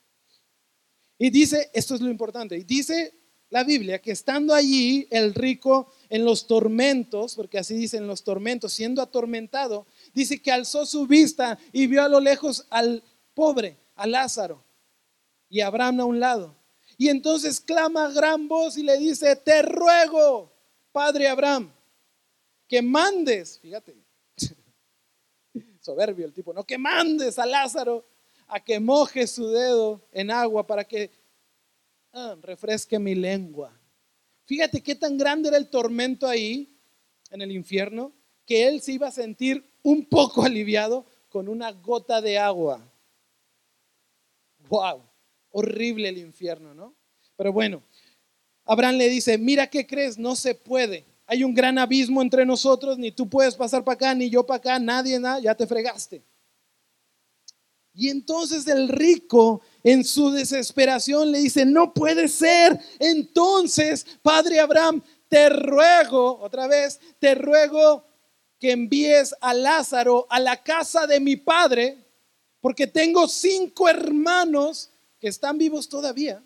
[1.22, 3.12] Y dice, esto es lo importante, y dice
[3.50, 8.72] la Biblia que estando allí el rico en los tormentos, porque así dicen los tormentos,
[8.72, 13.02] siendo atormentado, dice que alzó su vista y vio a lo lejos al
[13.34, 14.64] pobre, a Lázaro,
[15.50, 16.56] y a Abraham a un lado.
[16.96, 20.50] Y entonces clama a gran voz y le dice, te ruego,
[20.90, 21.70] Padre Abraham,
[22.66, 23.94] que mandes, fíjate,
[25.80, 28.06] soberbio el tipo, no, que mandes a Lázaro
[28.50, 31.10] a que moje su dedo en agua para que
[32.12, 33.72] ah, refresque mi lengua.
[34.44, 36.76] Fíjate qué tan grande era el tormento ahí
[37.30, 38.12] en el infierno,
[38.44, 42.84] que él se iba a sentir un poco aliviado con una gota de agua.
[44.68, 45.02] Wow,
[45.52, 46.94] horrible el infierno, ¿no?
[47.36, 47.82] Pero bueno,
[48.64, 51.04] Abraham le dice, mira qué crees, no se puede.
[51.26, 54.58] Hay un gran abismo entre nosotros, ni tú puedes pasar para acá, ni yo para
[54.58, 56.24] acá, nadie, nada, ya te fregaste.
[57.92, 62.78] Y entonces el rico en su desesperación le dice, no puede ser.
[62.98, 68.04] Entonces, Padre Abraham, te ruego, otra vez, te ruego
[68.58, 71.98] que envíes a Lázaro a la casa de mi padre
[72.60, 76.42] porque tengo cinco hermanos que están vivos todavía,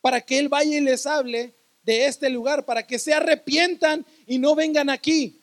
[0.00, 4.38] para que Él vaya y les hable de este lugar, para que se arrepientan y
[4.38, 5.40] no vengan aquí.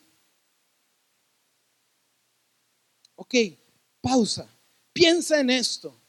[3.16, 3.34] Ok,
[4.06, 4.48] pausa,
[4.94, 6.00] piensa en esto.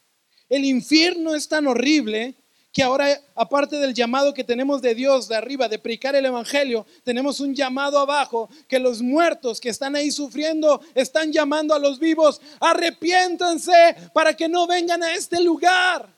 [0.47, 2.35] El infierno es tan horrible
[2.71, 6.85] que ahora, aparte del llamado que tenemos de Dios de arriba, de predicar el Evangelio,
[7.03, 11.97] tenemos un llamado abajo, que los muertos que están ahí sufriendo están llamando a los
[11.97, 16.15] vivos, arrepiéntanse para que no vengan a este lugar.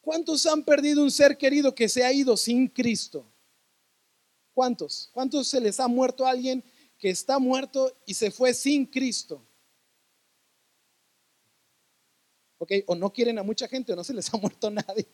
[0.00, 3.24] ¿Cuántos han perdido un ser querido que se ha ido sin Cristo?
[4.52, 5.10] ¿Cuántos?
[5.12, 6.62] ¿Cuántos se les ha muerto alguien
[6.98, 9.44] que está muerto y se fue sin Cristo?
[12.86, 15.06] O no quieren a mucha gente o no se les ha muerto nadie.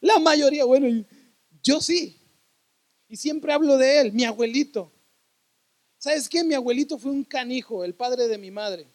[0.00, 1.04] La mayoría, bueno,
[1.62, 2.18] yo sí.
[3.08, 4.90] Y siempre hablo de él, mi abuelito.
[5.98, 6.42] ¿Sabes qué?
[6.42, 8.88] Mi abuelito fue un canijo, el padre de mi madre.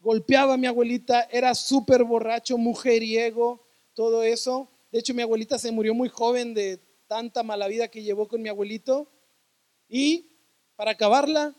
[0.00, 4.70] Golpeaba a mi abuelita, era súper borracho, mujeriego, todo eso.
[4.90, 8.40] De hecho, mi abuelita se murió muy joven de tanta mala vida que llevó con
[8.40, 9.10] mi abuelito.
[9.90, 10.30] Y
[10.76, 11.54] para acabarla,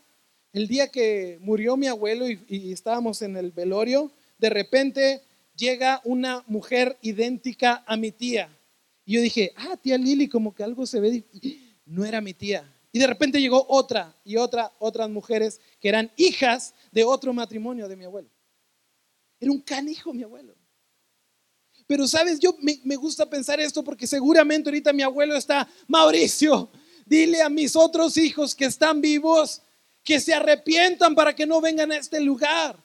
[0.54, 5.22] el día que murió mi abuelo y, estábamos en el velorio, de repente
[5.54, 8.48] llega una mujer idéntica a mi tía.
[9.04, 11.24] Y yo dije, ah, tía Lili, como que algo se ve.
[11.84, 12.64] No era mi tía.
[12.90, 17.88] Y de repente llegó otra y otra, otras mujeres que eran hijas de otro matrimonio
[17.88, 18.30] de mi abuelo.
[19.40, 20.54] Era un canijo mi abuelo.
[21.86, 26.70] Pero sabes, yo me, me gusta pensar esto porque seguramente ahorita mi abuelo está, Mauricio,
[27.06, 29.62] dile a mis otros hijos que están vivos
[30.04, 32.82] que se arrepientan para que no vengan a este lugar.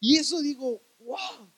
[0.00, 1.50] Y eso digo, wow.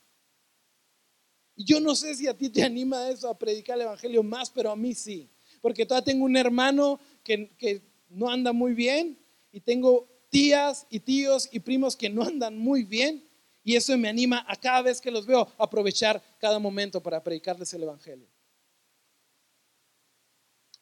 [1.56, 4.50] Y yo no sé si a ti te anima eso a predicar el Evangelio más,
[4.50, 5.30] pero a mí sí.
[5.60, 9.18] Porque todavía tengo un hermano que, que no anda muy bien
[9.52, 13.26] y tengo tías y tíos y primos que no andan muy bien.
[13.62, 17.72] Y eso me anima a cada vez que los veo aprovechar cada momento para predicarles
[17.72, 18.33] el Evangelio.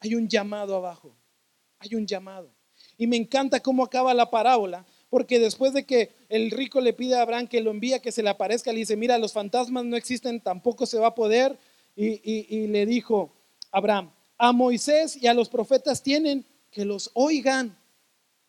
[0.03, 1.15] Hay un llamado abajo
[1.83, 2.49] hay un llamado.
[2.97, 7.15] Y me encanta cómo acaba la parábola, porque después de que el rico le pide
[7.15, 9.95] a Abraham que lo envíe, que se le aparezca, le dice, mira, los fantasmas no
[9.95, 11.57] existen, tampoco se va a poder.
[11.95, 13.31] Y, le dijo,
[13.71, 17.77] Abraham, a Moisés y a los profetas tienen que los oigan.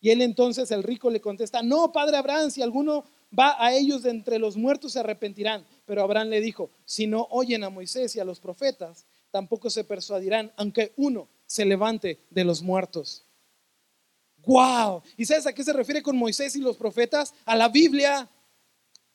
[0.00, 3.04] Y él entonces, el rico le contesta, no, padre Abraham, si alguno
[3.36, 5.66] va a ellos de entre los muertos se arrepentirán.
[5.84, 9.84] Pero Abraham le dijo, si no oyen a Moisés y a los profetas, tampoco se
[9.84, 13.24] persuadirán, aunque uno se levante de los muertos.
[14.46, 15.02] ¡Wow!
[15.16, 17.32] ¿Y sabes a qué se refiere con Moisés y los profetas?
[17.44, 18.28] A la Biblia.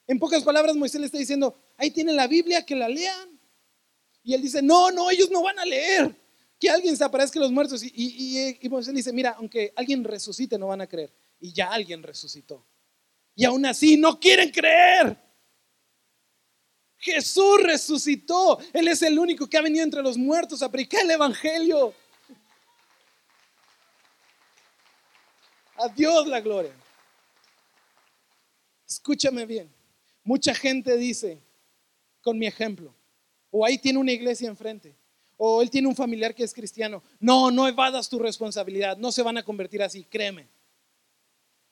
[0.06, 3.40] En pocas palabras, Moisés le está diciendo, ahí tienen la Biblia, que la lean.
[4.22, 6.14] Y él dice, no, no, ellos no van a leer.
[6.58, 7.82] Que alguien se aparezca a los muertos.
[7.82, 11.12] Y, Moisés dice, mira, aunque alguien resucite, no van a creer.
[11.40, 12.66] Y ya alguien resucitó.
[13.34, 15.16] Y aún así no quieren creer.
[16.98, 18.58] Jesús resucitó.
[18.72, 21.94] Él es el único que ha venido entre los muertos a predicar el Evangelio.
[25.82, 26.72] A Dios la gloria.
[28.86, 29.70] Escúchame bien.
[30.22, 31.40] Mucha gente dice,
[32.20, 32.94] con mi ejemplo,
[33.50, 34.94] o ahí tiene una iglesia enfrente,
[35.38, 37.02] o él tiene un familiar que es cristiano.
[37.18, 40.48] No, no evadas tu responsabilidad, no se van a convertir así, créeme.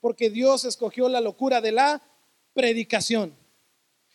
[0.00, 2.02] Porque Dios escogió la locura de la
[2.54, 3.34] predicación.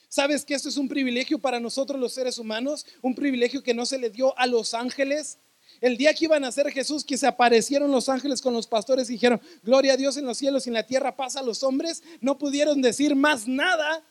[0.10, 2.86] ¿Sabes que esto es un privilegio para nosotros los seres humanos?
[3.02, 5.38] Un privilegio que no se le dio a los ángeles.
[5.84, 9.10] El día que iban a ser Jesús, que se aparecieron los ángeles con los pastores
[9.10, 11.62] y dijeron, gloria a Dios en los cielos y en la tierra, pasa a los
[11.62, 14.02] hombres, no pudieron decir más nada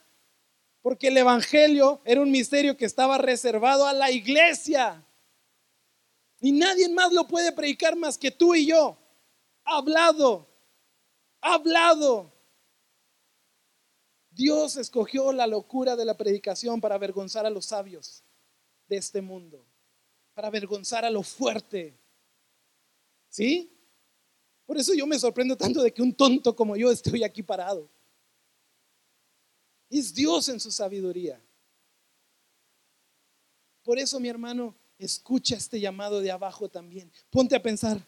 [0.82, 5.02] porque el Evangelio era un misterio que estaba reservado a la iglesia.
[6.42, 8.98] Y nadie más lo puede predicar más que tú y yo.
[9.64, 10.46] Hablado,
[11.40, 12.34] hablado.
[14.28, 18.22] Dios escogió la locura de la predicación para avergonzar a los sabios
[18.88, 19.64] de este mundo,
[20.34, 21.98] para avergonzar a lo fuerte.
[23.28, 23.70] ¿Sí?
[24.66, 27.90] Por eso yo me sorprendo tanto de que un tonto como yo estoy aquí parado.
[29.90, 31.40] Es Dios en su sabiduría.
[33.82, 37.10] Por eso, mi hermano, escucha este llamado de abajo también.
[37.30, 38.00] Ponte a pensar,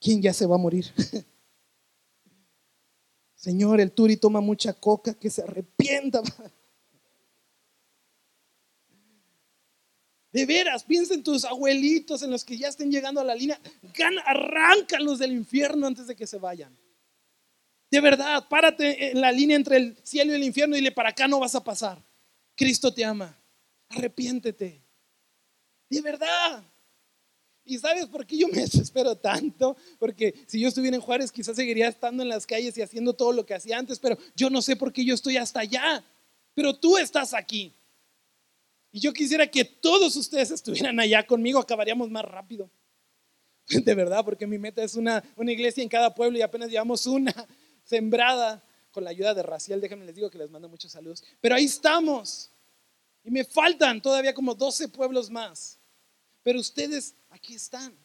[0.00, 0.86] ¿quién ya se va a morir?
[3.34, 6.22] Señor, el Turi toma mucha coca, que se arrepienta.
[10.36, 13.58] De veras, piensa en tus abuelitos, en los que ya estén llegando a la línea.
[13.94, 16.76] Gana, arráncalos del infierno antes de que se vayan.
[17.90, 21.08] De verdad, párate en la línea entre el cielo y el infierno y dile, para
[21.08, 22.04] acá no vas a pasar.
[22.54, 23.34] Cristo te ama.
[23.88, 24.82] Arrepiéntete.
[25.88, 26.62] De verdad.
[27.64, 29.74] ¿Y sabes por qué yo me desespero tanto?
[29.98, 33.32] Porque si yo estuviera en Juárez, quizás seguiría estando en las calles y haciendo todo
[33.32, 36.04] lo que hacía antes, pero yo no sé por qué yo estoy hasta allá.
[36.52, 37.72] Pero tú estás aquí.
[38.92, 42.70] Y yo quisiera que todos ustedes estuvieran allá conmigo, acabaríamos más rápido.
[43.68, 47.06] De verdad, porque mi meta es una, una iglesia en cada pueblo y apenas llevamos
[47.06, 47.34] una
[47.84, 49.80] sembrada con la ayuda de Raciel.
[49.80, 51.22] Déjenme les digo que les mando muchos saludos.
[51.40, 52.50] Pero ahí estamos.
[53.24, 55.78] Y me faltan todavía como 12 pueblos más.
[56.42, 57.96] Pero ustedes aquí están.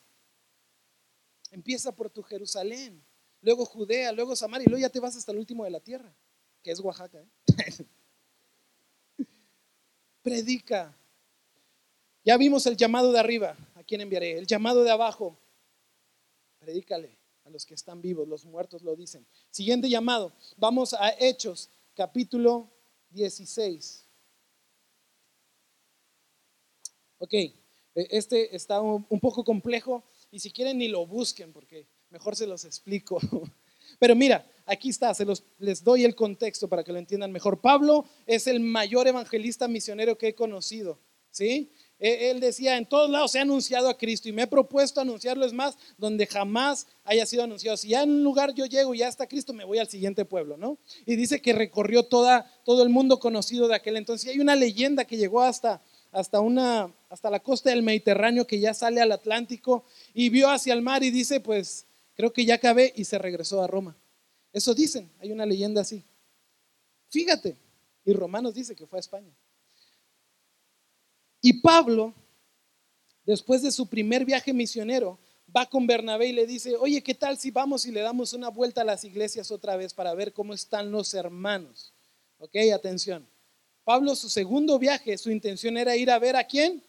[1.52, 3.04] Empieza por tu Jerusalén,
[3.42, 6.12] luego Judea, luego Samaria y luego ya te vas hasta el último de la tierra,
[6.64, 7.20] que es Oaxaca.
[7.20, 7.86] ¿eh?
[10.22, 10.96] Predica.
[12.24, 14.38] Ya vimos el llamado de arriba, ¿a quién enviaré?
[14.38, 15.38] El llamado de abajo,
[16.60, 19.26] predícale a los que están vivos, los muertos lo dicen.
[19.50, 22.70] Siguiente llamado, vamos a Hechos, capítulo
[23.10, 24.06] 16.
[27.18, 27.54] Ok, e,
[27.94, 32.66] este está un poco complejo y si quieren ni lo busquen porque mejor se los
[32.66, 33.20] explico.
[34.00, 37.62] Pero mira, aquí está, se los, les doy el contexto para que lo entiendan mejor.
[37.62, 41.00] Pablo es el mayor evangelista misionero que he conocido,
[41.30, 41.72] ¿sí?
[42.02, 45.46] Él decía, en todos lados se ha anunciado a Cristo y me he propuesto anunciarlo,
[45.46, 47.78] es más, donde jamás haya sido anunciado.
[47.78, 50.26] Si ya en un lugar yo llego y ya está Cristo, me voy al siguiente
[50.26, 50.80] pueblo, ¿no?
[51.06, 54.26] Y dice que recorrió toda, todo el mundo conocido de aquel entonces.
[54.26, 55.80] Y hay una leyenda que llegó hasta,
[56.12, 59.84] hasta, una, hasta la costa del Mediterráneo, que ya sale al Atlántico
[60.16, 61.86] y vio hacia el mar y dice, pues
[62.22, 63.98] creo que ya acabé y se regresó a Roma.
[64.54, 66.04] Eso dicen, hay una leyenda así.
[67.10, 67.58] Fíjate,
[68.06, 69.36] y Romanos dice que fue a España.
[71.42, 72.14] Y Pablo,
[73.26, 75.18] después de su primer viaje misionero,
[75.56, 78.50] va con Bernabé y le dice, oye, ¿qué tal si vamos y le damos una
[78.50, 81.92] vuelta a las iglesias otra vez para ver cómo están los hermanos?
[82.38, 83.28] Ok, atención.
[83.84, 86.84] Pablo, su segundo viaje, su intención era ir a ver a quién?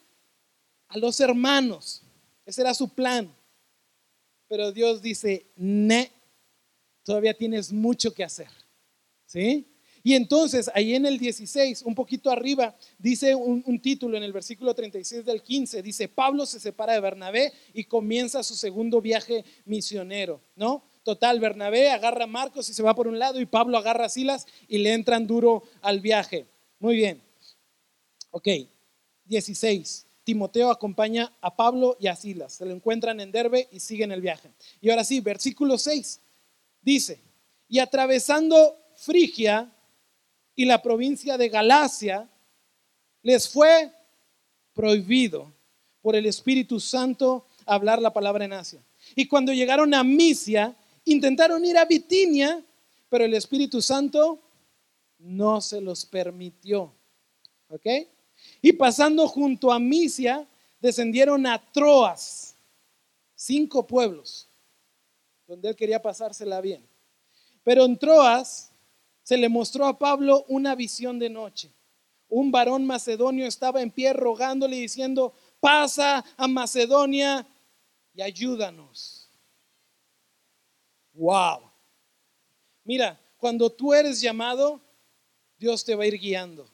[0.88, 2.02] A los hermanos.
[2.44, 3.34] Ese era su plan.
[4.52, 6.12] Pero Dios dice, ne,
[7.04, 8.50] todavía tienes mucho que hacer.
[9.24, 9.66] ¿Sí?
[10.02, 14.74] Y entonces, ahí en el 16, un poquito arriba, dice un, título en el versículo
[14.74, 20.42] 36 del 15, dice, Pablo se separa de Bernabé y comienza su segundo viaje misionero,
[20.54, 20.84] ¿no?
[21.02, 24.10] Total, Bernabé agarra a Marcos y se va por un lado y Pablo agarra a
[24.10, 26.44] Silas y le entran duro al viaje.
[26.78, 27.22] Muy bien.
[28.32, 28.48] Ok,
[29.24, 30.04] 16.
[30.24, 32.54] Timoteo acompaña a Pablo y a Silas.
[32.54, 34.50] Se lo encuentran en Derbe y siguen el viaje.
[34.80, 36.20] Y ahora sí, versículo 6
[36.80, 37.20] dice,
[37.68, 39.70] y atravesando Frigia,
[40.54, 42.28] y la provincia de Galacia,
[43.22, 43.90] les fue
[44.74, 45.52] prohibido
[46.00, 48.82] por el Espíritu Santo hablar la palabra en Asia.
[49.14, 52.62] Y cuando llegaron a Misia, intentaron ir a Bitinia,
[53.08, 54.40] pero el Espíritu Santo
[55.18, 56.92] no se los permitió.
[57.68, 57.86] ¿Ok?
[58.62, 60.48] Y pasando junto a Misia,
[60.80, 62.56] descendieron a Troas,
[63.34, 64.48] cinco pueblos,
[65.48, 66.88] donde él quería pasársela bien.
[67.64, 68.72] Pero en Troas
[69.24, 71.72] se le mostró a Pablo una visión de noche.
[72.28, 77.46] Un varón macedonio estaba en pie rogándole diciendo, pasa a Macedonia
[78.14, 79.28] y ayúdanos.
[81.14, 81.70] Wow.
[82.84, 84.80] Mira, cuando tú eres llamado,
[85.58, 86.71] Dios te va a ir guiando.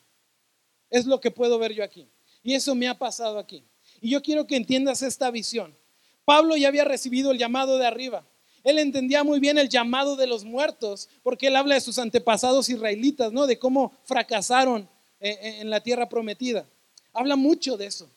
[0.90, 2.08] Es lo que puedo ver yo aquí.
[2.42, 3.64] Y eso me ha pasado aquí.
[4.00, 5.76] Y yo quiero que entiendas esta visión.
[6.24, 8.26] Pablo ya había recibido el llamado de arriba.
[8.64, 12.68] Él entendía muy bien el llamado de los muertos, porque él habla de sus antepasados
[12.68, 13.46] israelitas, ¿no?
[13.46, 14.88] De cómo fracasaron
[15.20, 16.66] eh, eh, en la tierra prometida.
[17.12, 18.10] Habla mucho de eso.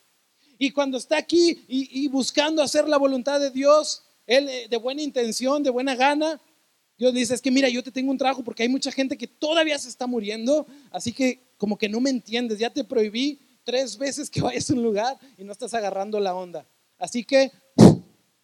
[0.57, 5.01] Y cuando está aquí y, buscando hacer la voluntad de Dios, él eh, de buena
[5.01, 6.39] intención, de buena gana,
[6.97, 9.25] Dios dice, es que mira, yo te tengo un trabajo porque hay mucha gente que
[9.25, 13.95] todavía se está muriendo, así que como que no me entiendes, ya te prohibí tres
[13.95, 16.67] veces que vayas a un lugar y no estás agarrando la onda.
[16.97, 17.51] Así que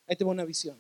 [0.05, 0.79] ahí te va una visión.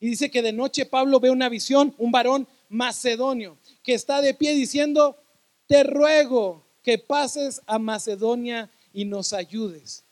[0.00, 4.32] Y dice que de noche Pablo ve una visión, un varón macedonio, que está de
[4.32, 5.18] pie diciendo,
[5.66, 10.06] te ruego que pases a Macedonia y nos ayudes.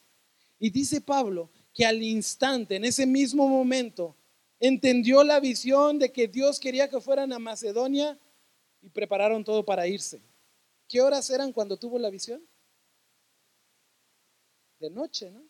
[0.58, 4.14] Y dice Pablo que al instante, en ese mismo momento,
[4.60, 8.18] entendió la visión de que Dios quería que fueran a Macedonia
[8.82, 10.20] y prepararon todo para irse.
[10.88, 12.46] ¿Qué horas eran cuando tuvo la visión?
[14.78, 15.42] De noche, ¿no?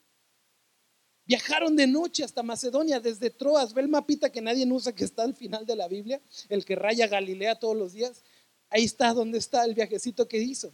[1.26, 3.74] Viajaron de noche hasta Macedonia, desde Troas.
[3.74, 6.76] Ve el mapita que nadie usa, que está al final de la Biblia, el que
[6.76, 8.22] raya Galilea todos los días.
[8.70, 10.72] Ahí está donde está el viajecito que hizo.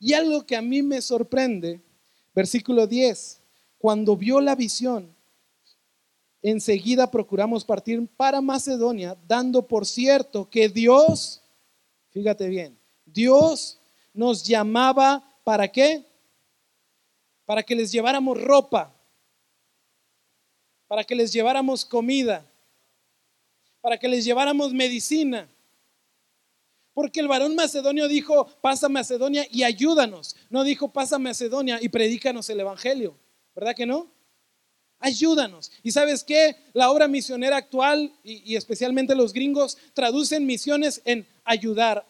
[0.00, 1.80] Y algo que a mí me sorprende,
[2.34, 3.40] versículo 10,
[3.78, 5.14] cuando vio la visión,
[6.42, 11.39] enseguida procuramos partir para Macedonia, dando por cierto que Dios,
[12.10, 13.80] fíjate bien, Dios
[14.12, 16.04] nos llamaba para qué?
[17.46, 18.94] Para que les lleváramos ropa,
[20.86, 22.44] para que les lleváramos comida,
[23.80, 25.48] para que les lleváramos medicina
[27.00, 30.36] porque el varón macedonio dijo, pasa Macedonia y ayúdanos.
[30.50, 33.16] No dijo, pasa Macedonia y predícanos el Evangelio.
[33.54, 34.08] ¿Verdad que no?
[35.00, 35.72] Ayúdanos.
[35.82, 36.56] ¿Y sabes qué?
[36.74, 42.06] La obra misionera actual y, especialmente los gringos traducen misiones en ayudar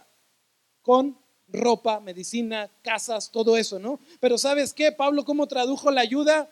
[0.82, 1.16] con
[1.48, 4.00] ropa, medicina, casas, todo eso, ¿no?
[4.18, 4.90] Pero ¿sabes qué?
[4.92, 6.50] Pablo, ¿cómo tradujo la ayuda?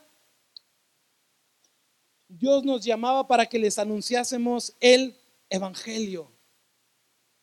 [2.28, 5.16] Dios nos llamaba para que les anunciásemos el
[5.50, 6.30] Evangelio.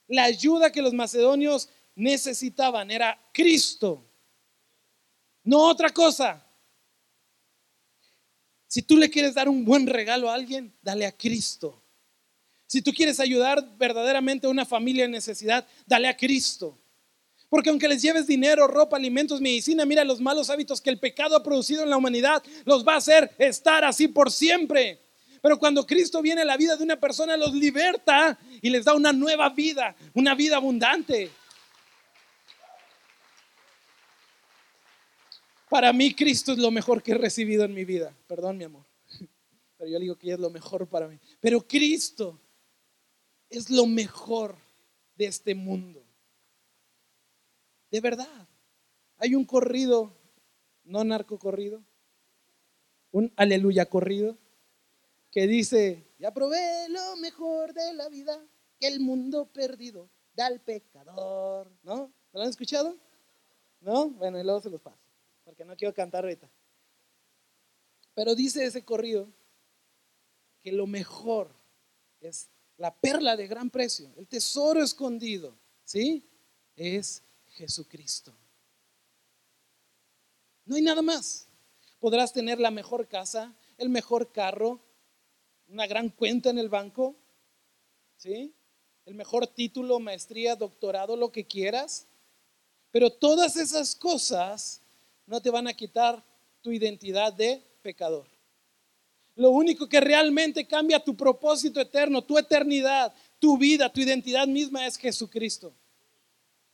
[0.08, 4.06] La ayuda que los macedonios necesitaban era Cristo,
[5.43, 6.45] no otra cosa.
[8.76, 11.82] Si tú le quieres dar un buen regalo a alguien, dale a Cristo.
[12.67, 16.78] Si tú quieres ayudar verdaderamente a una familia en necesidad, dale a Cristo.
[17.47, 21.38] Porque aunque les lleves dinero, ropa, alimentos, medicina, mira los malos hábitos que el pecado
[21.38, 24.99] ha producido en la humanidad, los va a hacer estar así por siempre.
[25.41, 28.93] Pero cuando Cristo viene a la vida de una persona, los liberta y les da
[28.93, 31.32] una nueva vida, una vida abundante.
[35.70, 38.16] Para mí Cristo es lo mejor que he recibido en mi vida.
[38.28, 38.86] Perdón, mi amor.
[39.78, 41.20] Pero yo digo que es lo mejor para mí.
[41.39, 42.39] Pero Cristo
[43.49, 44.55] es lo mejor
[45.16, 46.03] de este mundo.
[47.91, 48.47] De verdad.
[49.18, 50.11] Hay un corrido,
[50.84, 51.82] no narco corrido,
[53.11, 54.38] un aleluya corrido,
[55.32, 58.38] que dice, ya probé lo mejor de la vida,
[58.78, 61.72] que el mundo perdido da al pecador.
[61.84, 62.11] ¿No?
[62.34, 62.97] ¿Lo han escuchado?
[63.80, 64.09] ¿No?
[64.09, 65.05] Bueno, y luego se los paso,
[65.46, 66.50] porque no quiero cantar ahorita.
[68.14, 69.32] Pero dice ese corrido
[70.62, 71.50] que lo mejor
[72.20, 76.28] es la perla de gran precio, el tesoro escondido, ¿sí?
[76.76, 78.36] Es Jesucristo.
[80.66, 81.48] No hay nada más.
[82.00, 84.80] Podrás tener la mejor casa, el mejor carro,
[85.68, 87.16] una gran cuenta en el banco,
[88.18, 88.54] ¿sí?
[89.06, 92.08] El mejor título, maestría, doctorado, lo que quieras.
[92.91, 94.82] Pero todas esas cosas
[95.28, 96.23] no te van a quitar
[96.61, 98.28] tu identidad de pecador.
[99.36, 104.88] Lo único que realmente cambia tu propósito eterno, tu eternidad, tu vida, tu identidad misma
[104.88, 105.73] es Jesucristo.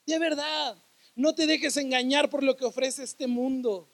[0.06, 0.78] De verdad,
[1.16, 3.90] no te dejes engañar por lo que ofrece este mundo.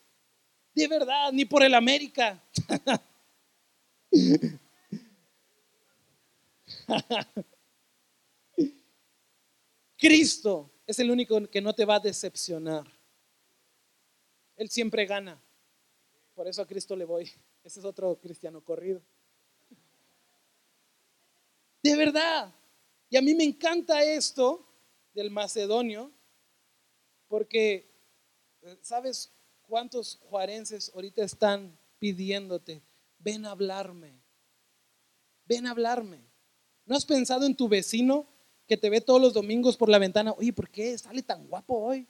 [0.73, 2.43] De verdad, ni por el América.
[9.97, 12.96] Cristo es el único que no te va a decepcionar.
[14.57, 15.41] Él siempre gana.
[16.33, 17.31] Por eso a Cristo le voy.
[17.63, 19.01] Ese es otro cristiano corrido.
[21.81, 22.53] De verdad.
[23.09, 24.67] Y a mí me encanta esto
[25.13, 26.11] del macedonio,
[27.27, 27.89] porque
[28.61, 29.31] eh, ¿sabes
[29.61, 32.83] cuántos juarenses ahorita están pidiéndote,
[33.19, 34.19] ven a hablarme,
[35.45, 36.19] ven a hablarme?
[36.85, 38.27] ¿No has pensado en tu vecino
[38.67, 40.33] que te ve todos los domingos por la ventana?
[40.33, 42.07] Oye, ¿por qué sale tan guapo hoy?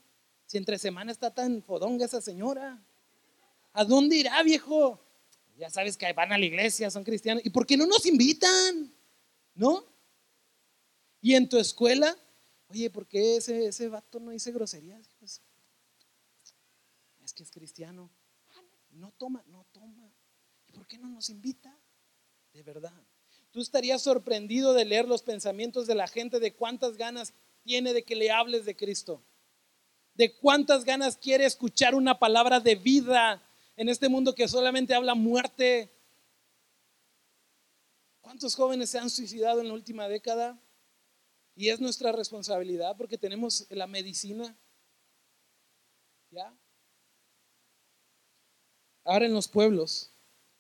[0.48, 2.82] Si entre semana está tan fodonga esa señora.
[3.74, 5.00] ¿A dónde irá, viejo?
[5.58, 7.46] Ya sabes que van a la iglesia, son cristianos.
[7.46, 8.94] ¿Y por qué no nos invitan?
[9.54, 9.86] ¿No?
[11.22, 12.18] Y en tu escuela,
[12.70, 15.10] oye, ¿por qué ese, ese vato no dice groserías?
[15.20, 15.42] Pues,
[17.24, 18.10] es que es cristiano.
[18.92, 20.10] No toma, no toma.
[20.68, 21.78] ¿Y por qué no nos invita?
[22.54, 22.94] De verdad.
[23.52, 27.34] Tú estarías sorprendido de leer los pensamientos de la gente, de cuántas ganas
[27.64, 29.22] tiene de que le hables de Cristo,
[30.18, 33.42] de cuántas ganas quiere escuchar una palabra de vida
[33.76, 35.94] en este mundo que solamente habla muerte.
[38.22, 40.60] ¿Cuántos jóvenes se han suicidado en la última década?
[41.56, 44.58] Y es nuestra responsabilidad porque tenemos la medicina.
[46.32, 46.52] ¿Ya?
[49.04, 50.12] Ahora en los pueblos,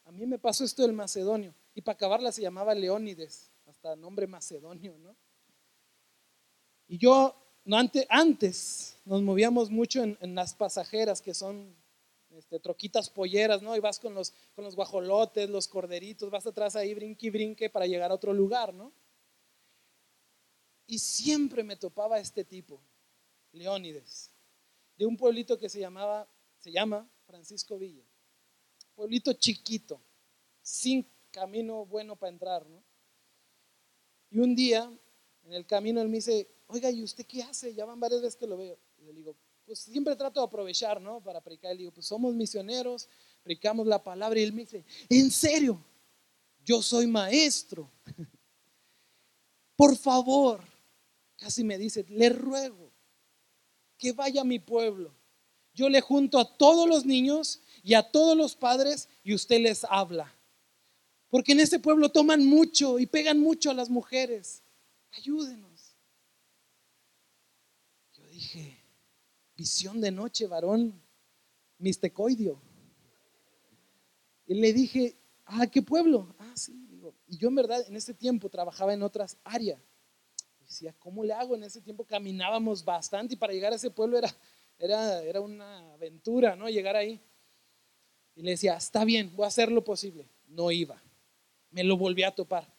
[0.06, 1.56] a mí me pasó esto del macedonio.
[1.74, 5.16] Y para acabarla se llamaba Leónides, hasta nombre macedonio, ¿no?
[6.88, 7.36] Y yo,
[7.68, 11.76] no, antes, antes nos movíamos mucho en, las pasajeras, que son
[12.30, 13.76] este, troquitas polleras, ¿no?
[13.76, 17.70] Y vas con los, con los guajolotes, los corderitos, vas atrás ahí, brinque y brinque
[17.70, 18.94] para llegar a otro lugar, ¿no?
[20.88, 22.80] Y siempre me topaba este tipo,
[23.52, 24.32] Leónides,
[24.98, 26.26] de un pueblito que se llamaba,
[26.60, 28.06] se llama Francisco Villa.
[28.96, 30.00] Pueblito chiquito,
[30.62, 32.82] sin camino bueno para entrar, ¿no?
[34.32, 34.90] Y un día,
[35.44, 37.74] en el camino, él me dice, oiga, ¿y usted qué hace?
[37.74, 38.78] Ya van varias veces que lo veo.
[39.00, 41.22] Y le digo, pues siempre trato de aprovechar, ¿no?
[41.22, 41.72] Para predicar.
[41.72, 43.10] Le digo, pues somos misioneros,
[43.44, 44.40] predicamos la palabra.
[44.40, 45.84] Y él me dice, ¿en serio?
[46.64, 47.90] Yo soy maestro.
[49.76, 50.62] Por favor,
[51.38, 52.92] Casi me dice, le ruego
[53.98, 55.14] que vaya a mi pueblo.
[55.74, 59.84] Yo le junto a todos los niños y a todos los padres y usted les
[59.84, 60.34] habla.
[61.30, 64.64] Porque en este pueblo toman mucho y pegan mucho a las mujeres.
[65.12, 65.67] Ayúdenos.
[68.38, 68.78] Dije,
[69.56, 71.02] visión de noche, varón,
[71.80, 72.62] mistecoidio.
[74.46, 76.36] Y le dije, ¿a qué pueblo?
[76.38, 76.74] Ah, sí.
[77.28, 79.80] Y yo en verdad en ese tiempo trabajaba en otras áreas
[80.68, 81.56] decía, ¿cómo le hago?
[81.56, 84.30] En ese tiempo caminábamos bastante y para llegar a ese pueblo era,
[84.78, 86.70] era, era una aventura, ¿no?
[86.70, 87.20] Llegar ahí.
[88.36, 90.30] Y le decía, está bien, voy a hacer lo posible.
[90.48, 91.02] No iba.
[91.72, 92.72] Me lo volví a topar.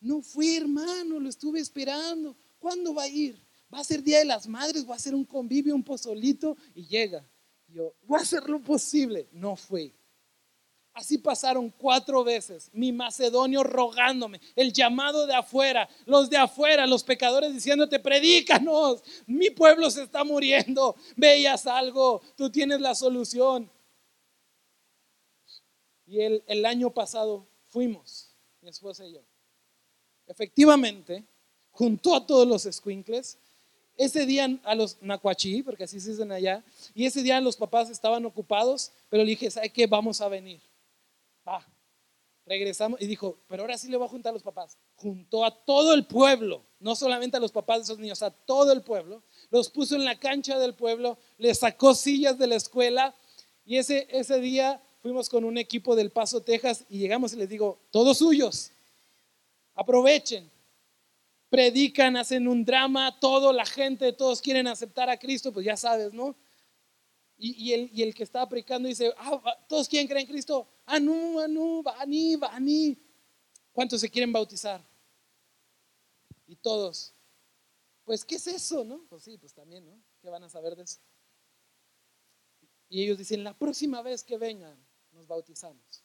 [0.00, 2.36] No fui, hermano, lo estuve esperando.
[2.58, 3.42] ¿Cuándo va a ir?
[3.72, 6.86] Va a ser Día de las Madres, va a ser un convivio, un pozolito y
[6.86, 7.24] llega.
[7.68, 9.28] Yo, voy a hacer lo posible.
[9.32, 9.94] No fui.
[10.92, 17.04] Así pasaron cuatro veces, mi macedonio rogándome, el llamado de afuera, los de afuera, los
[17.04, 23.70] pecadores diciéndote, predícanos, mi pueblo se está muriendo, veías algo, tú tienes la solución.
[26.06, 29.20] Y el, año pasado fuimos, mi esposa y yo.
[30.26, 31.24] Efectivamente,
[31.70, 33.38] juntó a todos los squinkles,
[33.96, 36.64] ese día a los nacuachí, porque así se dicen allá,
[36.94, 39.86] y ese día los papás estaban ocupados, pero le dije, ¿sabe qué?
[39.86, 40.60] Vamos a venir.
[41.46, 41.66] Va.
[42.46, 44.76] Regresamos y dijo, pero ahora sí le voy a juntar a los papás.
[44.96, 48.72] Juntó a todo el pueblo, no solamente a los papás de esos niños, a todo
[48.72, 49.22] el pueblo.
[49.50, 53.14] Los puso en la cancha del pueblo, les sacó sillas de la escuela
[53.64, 57.48] y ese, ese día fuimos con un equipo del Paso, Texas y llegamos y les
[57.48, 58.72] digo, todos suyos,
[59.74, 60.50] aprovechen,
[61.50, 66.14] predican, hacen un drama, todo, la gente, todos quieren aceptar a Cristo, pues ya sabes,
[66.14, 66.36] ¿no?
[67.42, 72.36] Y, el, que estaba predicando dice, ah, todos quieren creer en Cristo, Anu, Anu, Bani,
[72.36, 72.98] Bani.
[73.72, 74.86] ¿Cuántos se quieren bautizar?
[76.46, 77.14] Y todos,
[78.04, 78.84] pues, ¿qué es eso?
[78.84, 79.06] ¿No?
[79.08, 79.98] Pues sí, pues también, ¿no?
[80.20, 81.00] ¿Qué van a saber de eso?
[82.90, 84.76] Y ellos dicen, la próxima vez que vengan,
[85.12, 86.04] nos bautizamos.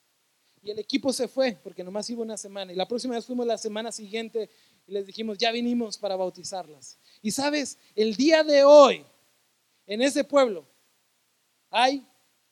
[0.62, 2.72] Y el equipo se fue, porque nomás iba una semana.
[2.72, 4.50] Y la próxima vez fuimos la semana siguiente
[4.88, 6.98] y les dijimos, ya vinimos para bautizarlas.
[7.22, 9.06] Y sabes, el día de hoy,
[9.88, 10.66] en ese pueblo,
[11.70, 12.06] hay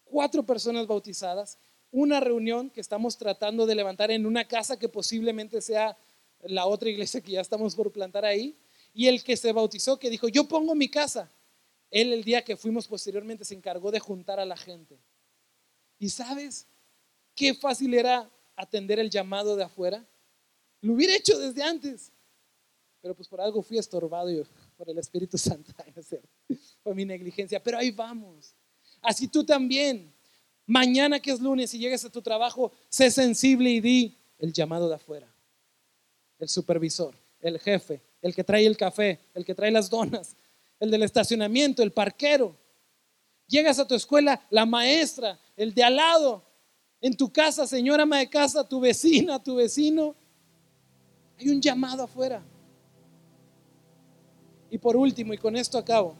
[0.03, 1.57] cuatro personas bautizadas
[1.93, 5.95] una reunión que estamos tratando de levantar en una casa que posiblemente sea
[6.41, 8.57] la otra iglesia que ya estamos por plantar ahí.
[8.95, 11.31] Y el que se bautizó, que dijo, yo pongo mi casa.
[11.91, 14.97] Él el día que fuimos posteriormente se encargó de juntar a la gente.
[15.99, 16.65] Y sabes
[17.35, 20.03] qué fácil era atender el llamado de afuera.
[20.81, 22.11] Lo hubiera hecho desde antes.
[23.03, 24.43] Pero pues por algo fui estorbado yo,
[24.77, 25.73] por el Espíritu Santo.
[26.83, 27.61] Fue mi negligencia.
[27.61, 28.55] Pero ahí vamos.
[29.01, 30.11] Así tú también.
[30.65, 34.87] Mañana que es lunes y llegues a tu trabajo, sé sensible y di el llamado
[34.87, 35.27] de afuera.
[36.39, 40.37] El supervisor, el jefe, el que trae el café, el que trae las donas.
[40.79, 42.55] el del estacionamiento, el parquero.
[43.47, 46.45] Llegas a tu escuela, la maestra, el de al lado,
[47.01, 50.15] en tu casa, señora ama de casa, tu vecina, tu vecino.
[51.37, 52.41] Hay un llamado afuera.
[54.73, 56.15] Y por último, y con esto acabo,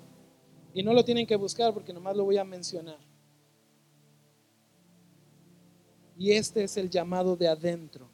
[0.76, 3.00] y no lo tienen que buscar porque nomás lo voy a mencionar.
[6.20, 8.08] Y este es el llamado de adentro.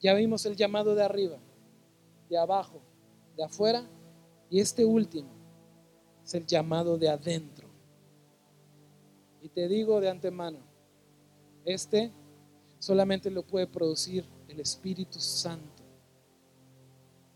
[0.00, 1.36] Ya vimos el llamado de arriba,
[2.30, 2.80] de abajo,
[3.36, 3.86] de afuera,
[4.48, 5.28] y este último
[6.24, 7.68] es el llamado de adentro.
[9.42, 10.60] Y te digo de antemano,
[11.66, 12.10] este
[12.78, 15.82] solamente lo puede producir el Espíritu Santo.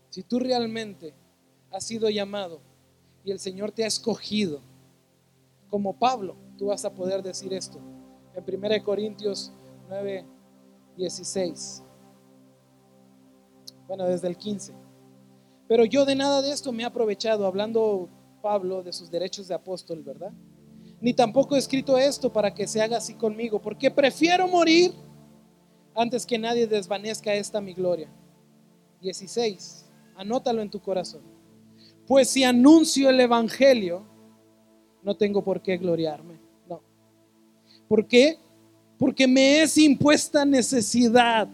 [0.09, 1.20] Si tú realmente
[1.71, 2.61] has sido llamado
[3.23, 4.61] y el Señor te ha escogido,
[5.69, 7.79] como Pablo, tú vas a poder decir esto
[8.35, 9.51] en 1 Corintios
[9.89, 10.25] 9,
[10.97, 11.83] 16.
[13.87, 14.73] Bueno, desde el 15.
[15.67, 18.09] Pero yo de nada de esto me he aprovechado, hablando
[18.41, 20.31] Pablo de sus derechos de apóstol, ¿verdad?
[20.99, 24.93] Ni tampoco he escrito esto para que se haga así conmigo, porque prefiero morir
[25.95, 28.09] antes que nadie desvanezca esta mi gloria.
[29.01, 29.89] 16.
[30.15, 31.21] Anótalo en tu corazón.
[32.07, 34.03] Pues si anuncio el Evangelio,
[35.03, 36.39] no tengo por qué gloriarme.
[36.67, 36.81] No.
[37.87, 38.37] ¿Por qué?
[38.97, 41.47] Porque me es impuesta necesidad.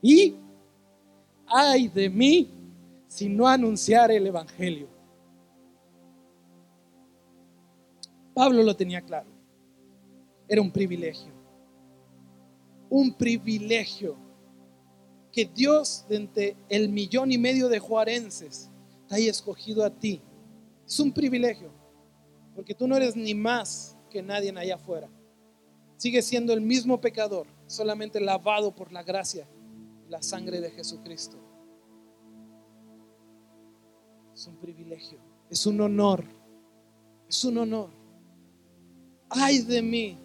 [0.00, 0.34] Y
[1.46, 2.50] ay de mí
[3.06, 4.88] si no anunciar el Evangelio.
[8.34, 9.28] Pablo lo tenía claro.
[10.48, 11.32] Era un privilegio.
[12.90, 14.16] Un privilegio
[15.34, 18.70] que Dios de entre el millón y medio de juarenses
[19.08, 20.22] te haya escogido a ti.
[20.86, 21.72] Es un privilegio,
[22.54, 25.10] porque tú no eres ni más que nadie allá afuera.
[25.96, 29.48] Sigues siendo el mismo pecador, solamente lavado por la gracia
[30.06, 31.36] y la sangre de Jesucristo.
[34.32, 35.18] Es un privilegio,
[35.50, 36.24] es un honor,
[37.28, 37.90] es un honor.
[39.28, 40.18] Ay de mí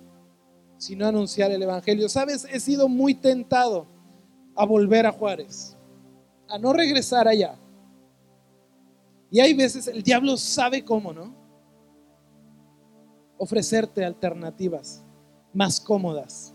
[0.77, 2.07] si no anunciar el Evangelio.
[2.09, 3.87] Sabes, he sido muy tentado
[4.59, 5.73] a volver a Juárez,
[6.49, 7.55] a no regresar allá.
[9.31, 11.33] Y hay veces el diablo sabe cómo, ¿no?
[13.37, 15.01] Ofrecerte alternativas
[15.53, 16.53] más cómodas,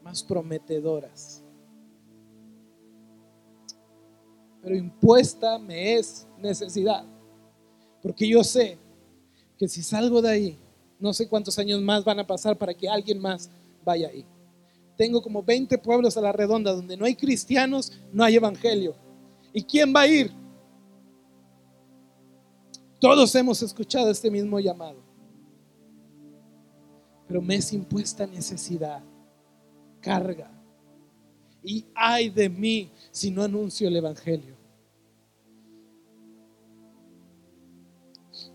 [0.00, 1.42] más prometedoras.
[4.62, 7.04] Pero impuesta me es necesidad.
[8.00, 8.78] Porque yo sé
[9.58, 10.58] que si salgo de ahí,
[11.00, 13.50] no sé cuántos años más van a pasar para que alguien más
[13.84, 14.24] vaya ahí
[14.96, 18.94] tengo como 20 pueblos a la redonda donde no hay cristianos, no hay evangelio.
[19.52, 20.32] ¿Y quién va a ir?
[23.00, 25.02] Todos hemos escuchado este mismo llamado.
[27.26, 29.02] Pero me es impuesta necesidad,
[30.00, 30.50] carga.
[31.62, 34.54] Y ay de mí si no anuncio el Evangelio.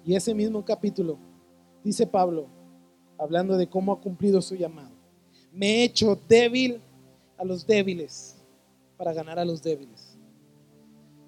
[0.06, 1.18] Y ese mismo capítulo,
[1.84, 2.48] dice Pablo,
[3.18, 4.99] hablando de cómo ha cumplido su llamado
[5.52, 6.82] me he hecho débil
[7.38, 8.36] a los débiles
[8.97, 10.18] para ganar a los débiles.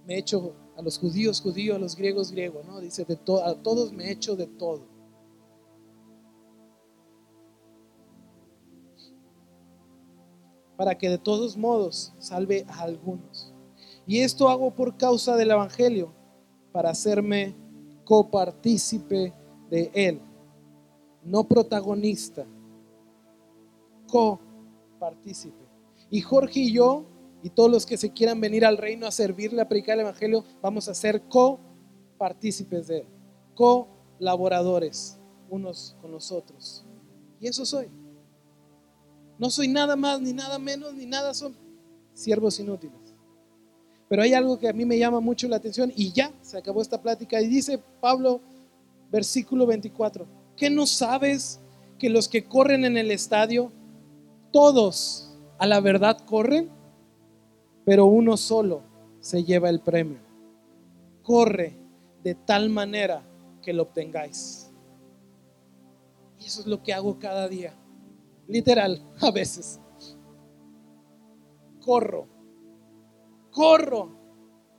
[0.06, 2.80] Me he hecho a los judíos judíos, a los griegos griegos, ¿no?
[2.80, 4.82] Dice, de a todos me he hecho de todo.
[10.76, 13.54] Para que de todos modos salve a algunos.
[14.08, 16.12] Y esto hago por causa del Evangelio,
[16.72, 17.56] para hacerme
[18.04, 19.34] copartícipe
[19.70, 20.22] de él,
[21.24, 22.46] no protagonista
[24.12, 25.66] copartícipe.
[26.10, 27.06] Y Jorge y yo,
[27.42, 30.44] y todos los que se quieran venir al reino a servirle, a predicar el Evangelio,
[30.62, 33.08] vamos a ser copartícipes de él,
[33.56, 35.18] colaboradores
[35.50, 36.86] unos con los otros.
[37.40, 37.88] Y eso soy.
[39.40, 41.56] No soy nada más, ni nada menos, ni nada son
[42.14, 43.16] siervos inútiles.
[44.08, 46.82] Pero hay algo que a mí me llama mucho la atención y ya se acabó
[46.82, 47.42] esta plática.
[47.42, 48.42] Y dice Pablo,
[49.10, 51.60] versículo 24, ¿qué no sabes
[51.98, 53.72] que los que corren en el estadio
[54.52, 56.70] todos a la verdad corren,
[57.86, 58.82] pero uno solo
[59.20, 60.20] se lleva el premio.
[61.24, 61.78] Corre
[62.24, 63.24] de tal manera
[63.62, 64.72] que lo obtengáis.
[66.40, 67.74] Y eso es lo que hago cada día.
[68.48, 69.80] Literal, a veces.
[71.80, 72.28] Corro.
[73.52, 74.10] Corro.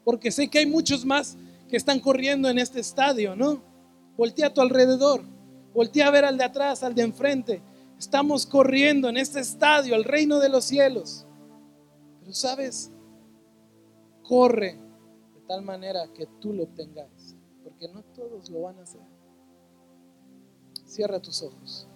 [0.04, 1.36] Porque sé que hay muchos más
[1.68, 3.62] que están corriendo en este estadio, ¿no?
[4.16, 5.22] Voltea a tu alrededor.
[5.72, 7.62] Voltea a ver al de atrás, al de enfrente.
[8.02, 11.24] Estamos corriendo en este estadio al reino de los cielos.
[12.18, 12.90] Pero sabes,
[14.24, 14.76] corre
[15.36, 19.00] de tal manera que tú lo obtengas, porque no todos lo van a hacer.
[20.84, 21.86] Cierra tus ojos.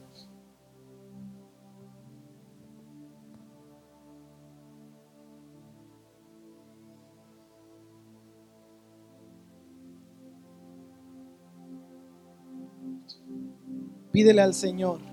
[14.12, 15.05] Pídele al Señor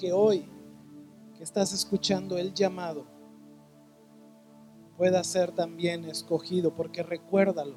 [0.00, 0.48] que hoy
[1.36, 3.04] que estás escuchando el llamado
[4.96, 7.76] pueda ser también escogido, porque recuérdalo,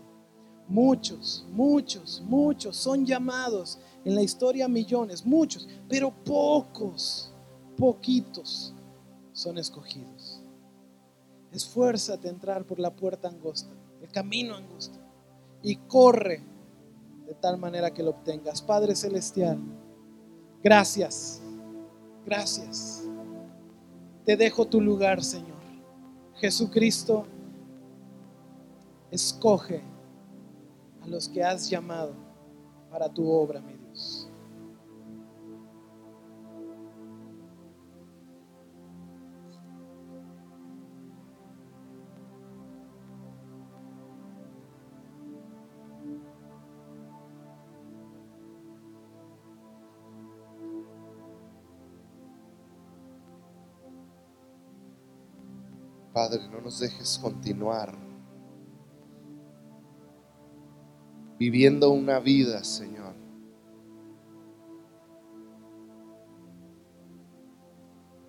[0.68, 7.34] muchos, muchos, muchos son llamados en la historia millones, muchos, pero pocos,
[7.78, 8.74] poquitos
[9.34, 10.42] son escogidos.
[11.52, 14.98] Esfuérzate a entrar por la puerta angosta, el camino angosto,
[15.62, 16.42] y corre
[17.28, 18.62] de tal manera que lo obtengas.
[18.62, 19.60] Padre Celestial,
[20.62, 21.43] gracias,
[22.26, 23.04] gracias.
[24.26, 25.62] Te dejo tu lugar, Señor.
[26.36, 27.26] Jesucristo,
[29.12, 29.82] escoge
[31.02, 32.14] a los que has llamado
[32.90, 33.83] para tu obra, mi Dios.
[56.14, 57.98] Padre, no nos dejes continuar
[61.40, 63.16] viviendo una vida, Señor,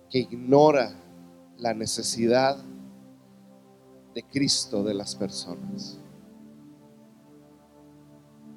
[0.09, 0.95] que ignora
[1.57, 2.57] la necesidad
[4.15, 5.99] de Cristo de las personas.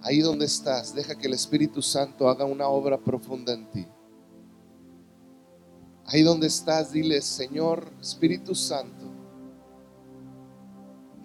[0.00, 3.86] Ahí donde estás, deja que el Espíritu Santo haga una obra profunda en ti.
[6.06, 8.97] Ahí donde estás, dile, Señor Espíritu Santo,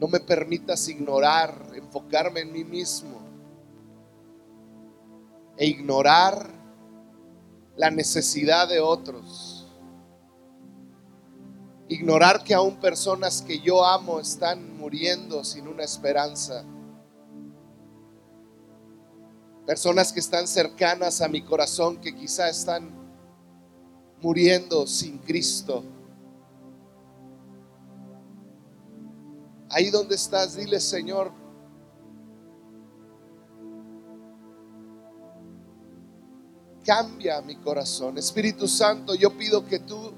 [0.03, 3.21] no me permitas ignorar, enfocarme en mí mismo
[5.55, 6.51] e ignorar
[7.77, 9.65] la necesidad de otros.
[11.87, 16.65] Ignorar que aún personas que yo amo están muriendo sin una esperanza.
[19.65, 22.91] Personas que están cercanas a mi corazón que quizá están
[24.21, 25.81] muriendo sin Cristo.
[29.73, 31.31] Ahí donde estás, dile, Señor,
[36.85, 38.19] cambia mi corazón.
[38.19, 40.13] Espíritu Santo, yo pido que tú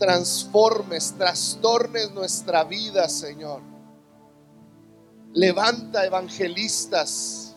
[0.00, 3.60] transformes, trastornes nuestra vida, Señor.
[5.32, 7.54] Levanta evangelistas,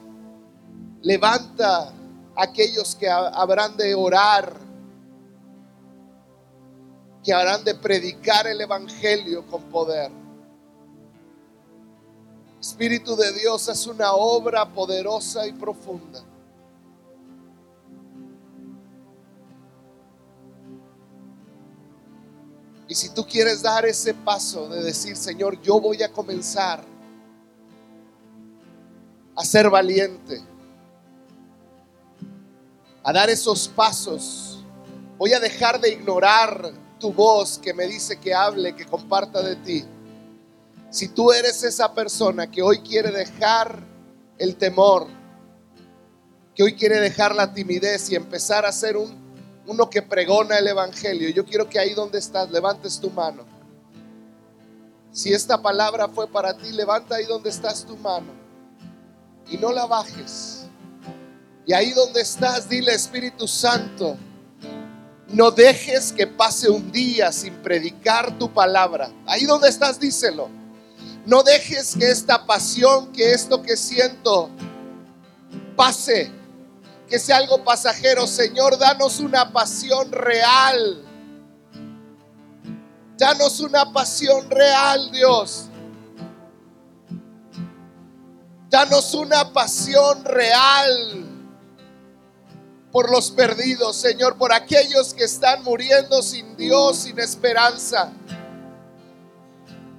[1.02, 1.92] levanta
[2.36, 4.54] aquellos que habrán de orar,
[7.24, 10.27] que habrán de predicar el Evangelio con poder.
[12.60, 16.24] Espíritu de Dios, es una obra poderosa y profunda.
[22.88, 26.84] Y si tú quieres dar ese paso de decir, Señor, yo voy a comenzar
[29.36, 30.42] a ser valiente,
[33.04, 34.64] a dar esos pasos,
[35.18, 39.56] voy a dejar de ignorar tu voz que me dice que hable, que comparta de
[39.58, 39.86] ti.
[40.90, 43.84] Si tú eres esa persona que hoy quiere dejar
[44.38, 45.08] el temor,
[46.56, 49.28] que hoy quiere dejar la timidez y empezar a ser un
[49.68, 53.46] uno que pregona el Evangelio, yo quiero que ahí donde estás levantes tu mano.
[55.12, 58.32] Si esta palabra fue para ti, levanta ahí donde estás tu mano
[59.50, 60.68] y no la bajes.
[61.66, 64.16] Y ahí donde estás, dile Espíritu Santo,
[65.28, 69.12] no dejes que pase un día sin predicar tu palabra.
[69.26, 70.57] Ahí donde estás, díselo.
[71.28, 74.50] No dejes que esta pasión, que esto que siento,
[75.76, 76.32] pase
[77.10, 78.26] que sea algo pasajero.
[78.26, 81.04] Señor, danos una pasión real.
[83.18, 85.66] Danos una pasión real, Dios.
[88.70, 91.26] Danos una pasión real
[92.90, 98.14] por los perdidos, Señor, por aquellos que están muriendo sin Dios, sin esperanza.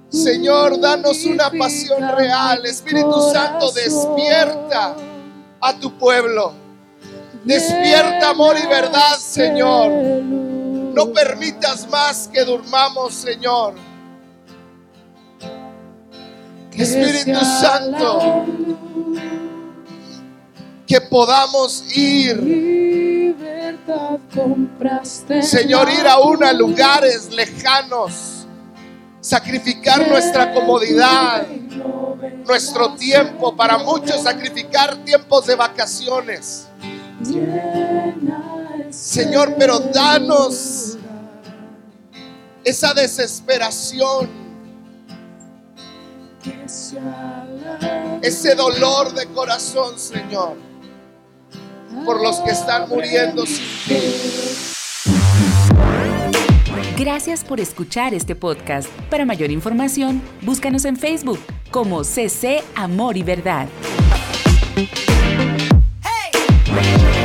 [0.09, 2.65] Señor, danos una pasión real.
[2.65, 4.95] Espíritu Santo, despierta
[5.61, 6.53] a tu pueblo.
[7.43, 9.91] Despierta amor y verdad, Señor.
[9.91, 13.75] No permitas más que durmamos, Señor.
[16.79, 18.45] Espíritu Santo,
[20.87, 23.35] que podamos ir,
[25.41, 28.38] Señor, ir aún a lugares lejanos,
[29.21, 31.45] sacrificar nuestra comodidad,
[32.45, 36.69] nuestro tiempo, para muchos sacrificar tiempos de vacaciones
[38.89, 40.97] Señor, pero danos
[42.63, 44.29] esa desesperación,
[48.21, 50.57] ese dolor de corazón, Señor.
[52.05, 54.48] por los que están muriendo sin ti.
[56.99, 58.89] Gracias por escuchar este podcast.
[59.09, 61.39] Para mayor información, búscanos en Facebook
[61.71, 63.69] como CC Amor y Verdad.
[66.03, 67.18] Hey.